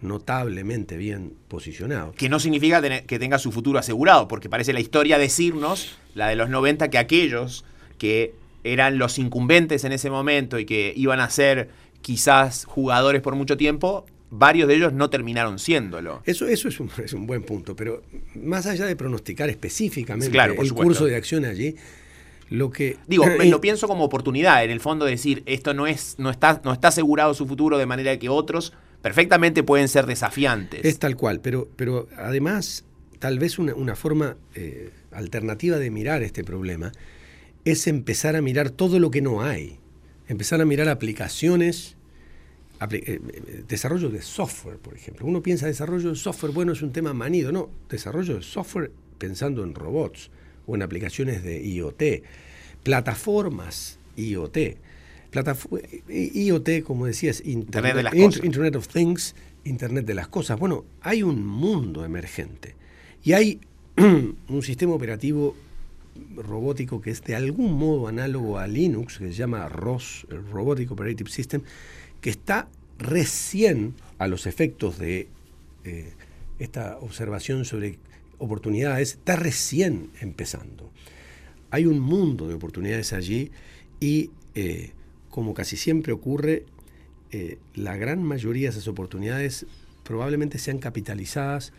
notablemente 0.00 0.96
bien 0.96 1.32
posicionado. 1.48 2.12
Que 2.12 2.28
no 2.28 2.38
significa 2.38 2.80
que 3.02 3.18
tenga 3.18 3.38
su 3.38 3.52
futuro 3.52 3.78
asegurado, 3.78 4.28
porque 4.28 4.48
parece 4.48 4.72
la 4.72 4.80
historia 4.80 5.18
decirnos, 5.18 5.96
la 6.14 6.28
de 6.28 6.36
los 6.36 6.48
90, 6.48 6.88
que 6.88 6.98
aquellos 6.98 7.64
que 7.98 8.34
eran 8.64 8.98
los 8.98 9.18
incumbentes 9.18 9.84
en 9.84 9.92
ese 9.92 10.10
momento 10.10 10.58
y 10.58 10.64
que 10.66 10.92
iban 10.96 11.20
a 11.20 11.30
ser 11.30 11.70
quizás 12.02 12.64
jugadores 12.64 13.22
por 13.22 13.34
mucho 13.34 13.56
tiempo, 13.56 14.06
varios 14.30 14.68
de 14.68 14.76
ellos 14.76 14.92
no 14.92 15.10
terminaron 15.10 15.58
siéndolo. 15.58 16.22
Eso, 16.24 16.46
eso 16.46 16.68
es, 16.68 16.80
un, 16.80 16.90
es 17.04 17.12
un 17.12 17.26
buen 17.26 17.42
punto, 17.42 17.74
pero 17.74 18.02
más 18.34 18.66
allá 18.66 18.86
de 18.86 18.96
pronosticar 18.96 19.48
específicamente 19.48 20.36
el 20.38 20.72
curso 20.72 21.06
de 21.06 21.16
acción 21.16 21.44
allí, 21.44 21.76
lo 22.50 22.70
que, 22.70 22.96
Digo, 23.06 23.26
lo 23.44 23.60
pienso 23.60 23.88
como 23.88 24.04
oportunidad, 24.04 24.64
en 24.64 24.70
el 24.70 24.80
fondo 24.80 25.04
de 25.04 25.12
decir, 25.12 25.42
esto 25.46 25.74
no, 25.74 25.86
es, 25.86 26.16
no, 26.18 26.30
está, 26.30 26.60
no 26.64 26.72
está 26.72 26.88
asegurado 26.88 27.34
su 27.34 27.46
futuro 27.46 27.78
de 27.78 27.86
manera 27.86 28.18
que 28.18 28.28
otros 28.28 28.72
perfectamente 29.02 29.62
pueden 29.62 29.88
ser 29.88 30.06
desafiantes. 30.06 30.84
Es 30.84 30.98
tal 30.98 31.16
cual, 31.16 31.40
pero, 31.40 31.68
pero 31.76 32.08
además, 32.16 32.84
tal 33.18 33.38
vez 33.38 33.58
una, 33.58 33.96
forma 33.96 34.36
eh, 34.54 34.90
alternativa 35.12 35.78
de 35.78 35.90
mirar 35.90 36.22
este 36.22 36.44
problema 36.44 36.92
es 37.64 37.86
empezar 37.86 38.36
a 38.36 38.42
mirar 38.42 38.70
todo 38.70 38.98
lo 38.98 39.10
que 39.10 39.20
no 39.20 39.42
hay. 39.42 39.78
Empezar 40.28 40.60
a 40.60 40.64
mirar 40.64 40.88
aplicaciones, 40.88 41.96
eh, 42.80 42.86
eh, 42.92 43.20
desarrollo 43.66 44.10
de 44.10 44.22
software, 44.22 44.78
por 44.78 44.94
ejemplo. 44.94 45.26
Uno 45.26 45.42
piensa 45.42 45.66
desarrollo 45.66 46.10
de 46.10 46.16
software, 46.16 46.52
bueno, 46.52 46.72
es 46.72 46.82
un 46.82 46.92
tema 46.92 47.12
manido. 47.12 47.52
No, 47.52 47.70
desarrollo 47.88 48.36
de 48.36 48.42
software 48.42 48.90
pensando 49.18 49.64
en 49.64 49.74
robots 49.74 50.30
o 50.66 50.76
en 50.76 50.82
aplicaciones 50.82 51.42
de 51.42 51.62
IoT, 51.62 52.02
plataformas 52.82 53.98
IoT. 54.16 54.58
IoT, 55.32 56.82
como 56.84 57.06
decías, 57.06 57.42
Internet, 57.44 57.96
de 57.96 58.02
las 58.02 58.14
cosas. 58.14 58.44
Internet 58.44 58.76
of 58.76 58.88
Things, 58.88 59.34
Internet 59.64 60.06
de 60.06 60.14
las 60.14 60.28
cosas. 60.28 60.58
Bueno, 60.58 60.84
hay 61.00 61.22
un 61.22 61.46
mundo 61.46 62.04
emergente 62.04 62.74
y 63.22 63.32
hay 63.32 63.60
un 63.96 64.62
sistema 64.62 64.94
operativo 64.94 65.54
robótico 66.36 67.00
que 67.00 67.10
es 67.10 67.22
de 67.22 67.36
algún 67.36 67.74
modo 67.74 68.08
análogo 68.08 68.58
a 68.58 68.66
Linux, 68.66 69.18
que 69.18 69.28
se 69.28 69.34
llama 69.34 69.68
ROS, 69.68 70.26
el 70.30 70.46
Robotic 70.48 70.90
Operative 70.90 71.30
System, 71.30 71.62
que 72.20 72.30
está 72.30 72.68
recién 72.98 73.94
a 74.18 74.26
los 74.26 74.46
efectos 74.46 74.98
de 74.98 75.28
eh, 75.84 76.12
esta 76.58 76.98
observación 76.98 77.64
sobre 77.64 77.98
oportunidades 78.38 79.12
está 79.12 79.36
recién 79.36 80.10
empezando. 80.20 80.90
Hay 81.70 81.86
un 81.86 82.00
mundo 82.00 82.48
de 82.48 82.54
oportunidades 82.54 83.12
allí 83.12 83.50
y, 84.00 84.30
eh, 84.54 84.92
como 85.38 85.54
casi 85.54 85.76
siempre 85.76 86.12
ocurre, 86.12 86.64
eh, 87.30 87.58
la 87.76 87.96
gran 87.96 88.24
mayoría 88.24 88.64
de 88.64 88.70
esas 88.70 88.88
oportunidades 88.88 89.66
probablemente 90.02 90.58
sean 90.58 90.78
capitalizadas 90.78 91.72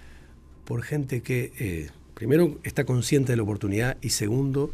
por 0.63 0.81
gente 0.81 1.21
que, 1.21 1.51
eh, 1.59 1.89
primero, 2.13 2.57
está 2.63 2.85
consciente 2.85 3.33
de 3.33 3.35
la 3.35 3.43
oportunidad 3.43 3.97
y 4.01 4.11
segundo, 4.11 4.71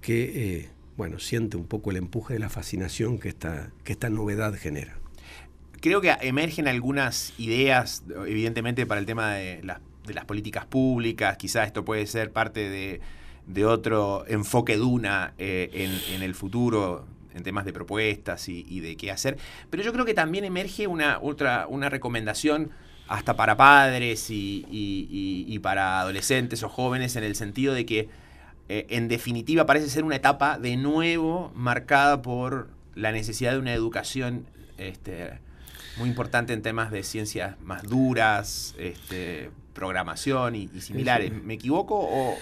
que, 0.00 0.68
bueno, 0.96 1.20
siente 1.20 1.56
un 1.56 1.66
poco 1.66 1.92
el 1.92 1.96
empuje 1.96 2.34
de 2.34 2.40
la 2.40 2.48
fascinación 2.48 3.20
que 3.20 3.28
esta, 3.28 3.70
que 3.84 3.92
esta 3.92 4.10
novedad 4.10 4.52
genera. 4.54 4.98
Creo 5.80 6.00
que 6.00 6.10
emergen 6.22 6.66
algunas 6.66 7.34
ideas, 7.38 8.02
evidentemente, 8.26 8.84
para 8.84 8.98
el 8.98 9.06
tema 9.06 9.34
de 9.34 9.62
las 9.62 9.78
de 10.06 10.14
las 10.14 10.24
políticas 10.24 10.66
públicas, 10.66 11.36
quizás 11.36 11.66
esto 11.66 11.84
puede 11.84 12.06
ser 12.06 12.32
parte 12.32 13.00
de, 13.46 13.64
otro 13.64 14.24
enfoque 14.26 14.76
Duna 14.76 15.34
eh, 15.38 15.88
en, 16.12 16.22
el 16.22 16.34
futuro 16.34 17.06
en 17.34 17.42
temas 17.42 17.64
de 17.64 17.72
propuestas 17.72 18.48
y, 18.48 18.80
de 18.80 18.96
qué 18.96 19.10
hacer. 19.10 19.36
Pero 19.70 19.82
yo 19.82 19.92
creo 19.92 20.04
que 20.04 20.14
también 20.14 20.44
emerge 20.44 20.86
una, 20.86 21.18
otra, 21.20 21.66
una 21.68 21.88
recomendación 21.88 22.70
hasta 23.08 23.36
para 23.36 23.56
padres 23.56 24.26
y, 24.30 25.58
para 25.62 26.00
adolescentes 26.00 26.62
o 26.62 26.68
jóvenes 26.68 27.16
en 27.16 27.24
el 27.24 27.36
sentido 27.36 27.74
de 27.74 27.86
que 27.86 28.08
eh, 28.68 28.86
en 28.88 29.08
definitiva 29.08 29.66
parece 29.66 29.88
ser 29.88 30.04
una 30.04 30.16
etapa 30.16 30.58
de 30.58 30.76
nuevo 30.76 31.52
marcada 31.54 32.22
por 32.22 32.70
la 32.94 33.12
necesidad 33.12 33.52
de 33.52 33.58
una 33.58 33.74
educación 33.74 34.46
este, 34.78 35.38
muy 35.98 36.08
importante 36.08 36.52
en 36.52 36.62
temas 36.62 36.90
de 36.90 37.02
ciencias 37.02 37.60
más 37.60 37.82
duras, 37.82 38.74
este, 38.78 39.50
programación 39.74 40.54
y, 40.54 40.68
similares. 40.80 41.32
¿Me 41.32 41.54
equivoco 41.54 41.96
o...? 41.96 42.36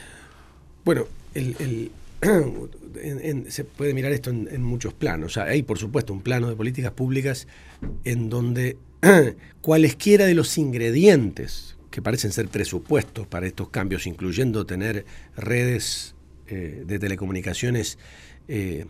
Bueno, 0.84 1.06
el, 1.34 1.92
se 3.48 3.64
puede 3.64 3.94
mirar 3.94 4.12
esto 4.12 4.30
en, 4.30 4.62
muchos 4.62 4.94
planos. 4.94 5.36
hay, 5.38 5.62
por 5.62 5.78
supuesto, 5.78 6.12
un 6.12 6.22
plano 6.22 6.48
de 6.48 6.56
políticas 6.56 6.92
públicas 6.92 7.48
en 8.04 8.28
donde 8.28 8.76
cualesquiera 9.60 10.26
de 10.26 10.34
los 10.34 10.56
ingredientes 10.56 11.76
que 11.90 12.00
parecen 12.00 12.32
ser 12.32 12.48
presupuestos 12.48 13.26
para 13.26 13.46
estos 13.46 13.68
cambios, 13.70 14.06
incluyendo 14.06 14.64
tener 14.64 15.04
redes 15.36 16.14
eh, 16.46 16.84
de 16.86 16.98
telecomunicaciones 16.98 17.98
eh, 18.48 18.86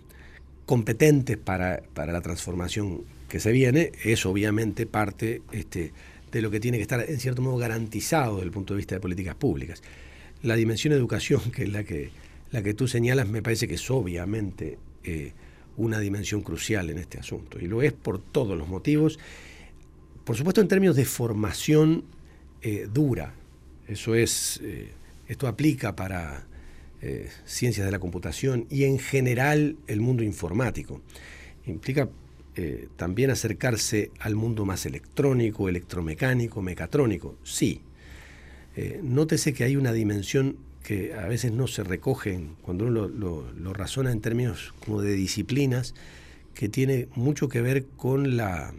competentes 0.67 1.37
para, 1.37 1.83
para, 1.95 2.13
la 2.13 2.21
transformación 2.21 3.05
que 3.29 3.41
se 3.41 3.51
viene, 3.51 3.93
es 4.05 4.25
obviamente 4.27 4.87
parte 4.87 5.43
este, 5.53 5.93
de 6.31 6.43
lo 6.43 6.51
que 6.51 6.61
tiene 6.61 6.77
que 6.77 6.83
estar 6.83 7.05
en 7.09 7.19
cierto 7.19 7.43
modo 7.43 7.57
garantizado 7.57 8.35
desde 8.37 8.47
el 8.47 8.53
punto 8.53 8.75
de 8.75 8.79
vista 8.79 8.95
de 8.95 9.01
políticas 9.01 9.35
públicas. 9.35 9.83
La 10.43 10.55
dimensión 10.55 10.93
educación, 10.93 11.41
que 11.55 11.65
es 11.65 11.71
la 11.71 11.83
que, 11.83 12.11
la 12.53 12.63
que 12.63 12.75
tú 12.75 12.87
señalas 12.87 13.29
me 13.29 13.43
parece 13.43 13.67
que 13.67 13.75
es 13.75 13.91
obviamente 13.91 14.79
eh, 15.03 15.33
una 15.79 15.99
dimensión 15.99 16.43
crucial 16.43 16.91
en 16.91 16.99
este 16.99 17.19
asunto. 17.19 17.59
Y 17.59 17.67
lo 17.67 17.83
es 17.83 17.95
por 17.95 18.21
todos 18.21 18.57
los 18.57 18.69
motivos. 18.69 19.19
Por 20.25 20.37
supuesto, 20.37 20.61
en 20.61 20.69
términos 20.69 20.95
de 20.95 21.07
formación 21.07 22.05
eh, 22.61 22.87
dura. 22.93 23.35
Eso 23.89 24.15
es, 24.15 24.61
eh, 24.63 24.91
esto 25.27 25.49
aplica 25.49 25.97
para 25.97 26.47
ciencias 27.45 27.85
de 27.85 27.91
la 27.91 27.99
computación 27.99 28.69
y 28.71 28.85
en 28.85 29.01
general 29.01 29.75
el 29.89 30.01
mundo 30.01 30.23
informático. 30.23 31.01
Implica 31.67 32.09
también 32.95 33.31
acercarse 33.31 34.13
al 34.21 34.37
mundo 34.37 34.65
más 34.65 34.87
electrónico, 34.87 35.69
electromecánico, 35.69 36.63
mecatrónico. 36.63 37.35
Sí. 37.43 37.81
nótese 39.03 39.53
que 39.53 39.65
hay 39.65 39.75
una 39.75 39.93
dimensión 39.93 40.59
a 41.19 41.27
veces 41.29 41.53
no 41.53 41.67
se 41.67 41.85
recogen 41.85 42.57
cuando 42.63 42.87
uno 42.87 43.09
lo, 43.09 43.73
razona 43.73 44.13
en 44.13 44.21
términos 44.21 44.75
como 44.85 45.01
de 45.01 45.13
disciplinas, 45.13 45.95
que 46.55 46.69
tiene 46.69 47.09
mucho 47.15 47.49
que 47.49 47.61
ver 47.61 47.87
con 47.97 48.37
la 48.37 48.75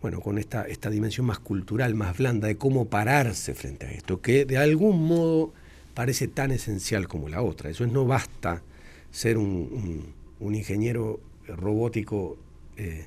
bueno, 0.00 0.20
con 0.20 0.36
esta, 0.36 0.64
esta 0.64 0.90
dimensión 0.90 1.26
más 1.26 1.38
cultural, 1.38 1.94
más 1.94 2.18
blanda, 2.18 2.46
de 2.46 2.58
cómo 2.58 2.88
pararse 2.88 3.54
frente 3.54 3.86
a 3.86 3.90
esto, 3.90 4.20
que 4.20 4.44
de 4.44 4.58
algún 4.58 5.06
modo 5.06 5.54
parece 5.94 6.28
tan 6.28 6.50
esencial 6.50 7.08
como 7.08 7.30
la 7.30 7.40
otra. 7.40 7.70
Eso 7.70 7.84
es, 7.84 7.92
no 7.92 8.04
basta 8.04 8.62
ser 9.10 9.38
un, 9.38 10.12
ingeniero 10.40 11.20
robótico 11.46 12.36
eh, 12.76 13.06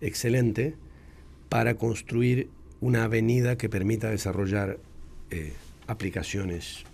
excelente 0.00 0.76
para 1.48 1.74
construir 1.74 2.48
una 2.80 3.04
avenida 3.04 3.58
que 3.58 3.68
permita 3.68 4.08
desarrollar 4.08 4.78
eh, 5.30 5.52
aplicaciones 5.88 6.84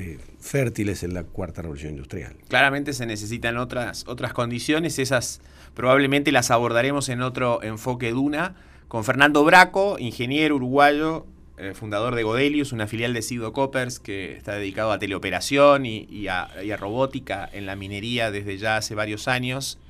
eh, 0.00 0.16
fértiles 0.38 1.02
en 1.02 1.12
la 1.12 1.24
cuarta 1.24 1.60
revolución 1.62 1.94
industrial. 1.94 2.36
Claramente 2.46 2.92
se 2.92 3.04
necesitan 3.04 3.56
otras, 3.56 4.04
otras 4.06 4.32
condiciones, 4.32 5.00
esas 5.00 5.40
probablemente 5.74 6.30
las 6.30 6.52
abordaremos 6.52 7.08
en 7.08 7.20
otro 7.20 7.60
enfoque 7.64 8.12
Duna, 8.12 8.54
con 8.86 9.02
Fernando 9.02 9.42
Braco, 9.42 9.98
ingeniero 9.98 10.54
uruguayo, 10.54 11.26
eh, 11.56 11.74
fundador 11.74 12.14
de 12.14 12.22
Godelius, 12.22 12.70
una 12.70 12.86
filial 12.86 13.12
de 13.12 13.22
Sido 13.22 13.52
Coppers 13.52 13.98
que 13.98 14.36
está 14.36 14.52
dedicado 14.52 14.92
a 14.92 15.00
teleoperación 15.00 15.84
y, 15.84 16.28
a, 16.28 16.48
robótica 16.78 17.50
en 17.52 17.66
la 17.66 17.74
minería 17.74 18.30
desde 18.30 18.56
ya 18.56 18.76
hace 18.76 18.94
varios 18.94 19.26
años. 19.26 19.80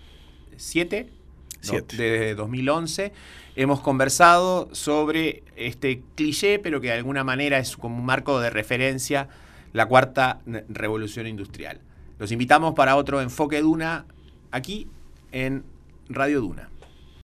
¿Siete? 0.56 1.10
Siete. 1.60 1.96
desde 1.98 2.34
2011. 2.34 3.12
Hemos 3.56 3.80
conversado 3.80 4.70
sobre 4.72 5.42
este 5.56 6.00
cliché, 6.14 6.58
pero 6.58 6.80
que 6.80 6.86
de 6.86 6.94
alguna 6.94 7.24
manera 7.24 7.58
es 7.58 7.76
como 7.76 7.98
un 7.98 8.06
marco 8.06 8.40
de 8.40 8.48
referencia 8.48 9.28
la 9.72 9.86
cuarta 9.86 10.40
revolución 10.68 11.26
industrial. 11.26 11.80
Los 12.18 12.32
invitamos 12.32 12.74
para 12.74 12.96
otro 12.96 13.20
enfoque 13.20 13.60
Duna 13.60 14.06
aquí 14.50 14.88
en 15.32 15.64
Radio 16.08 16.40
Duna. 16.40 16.68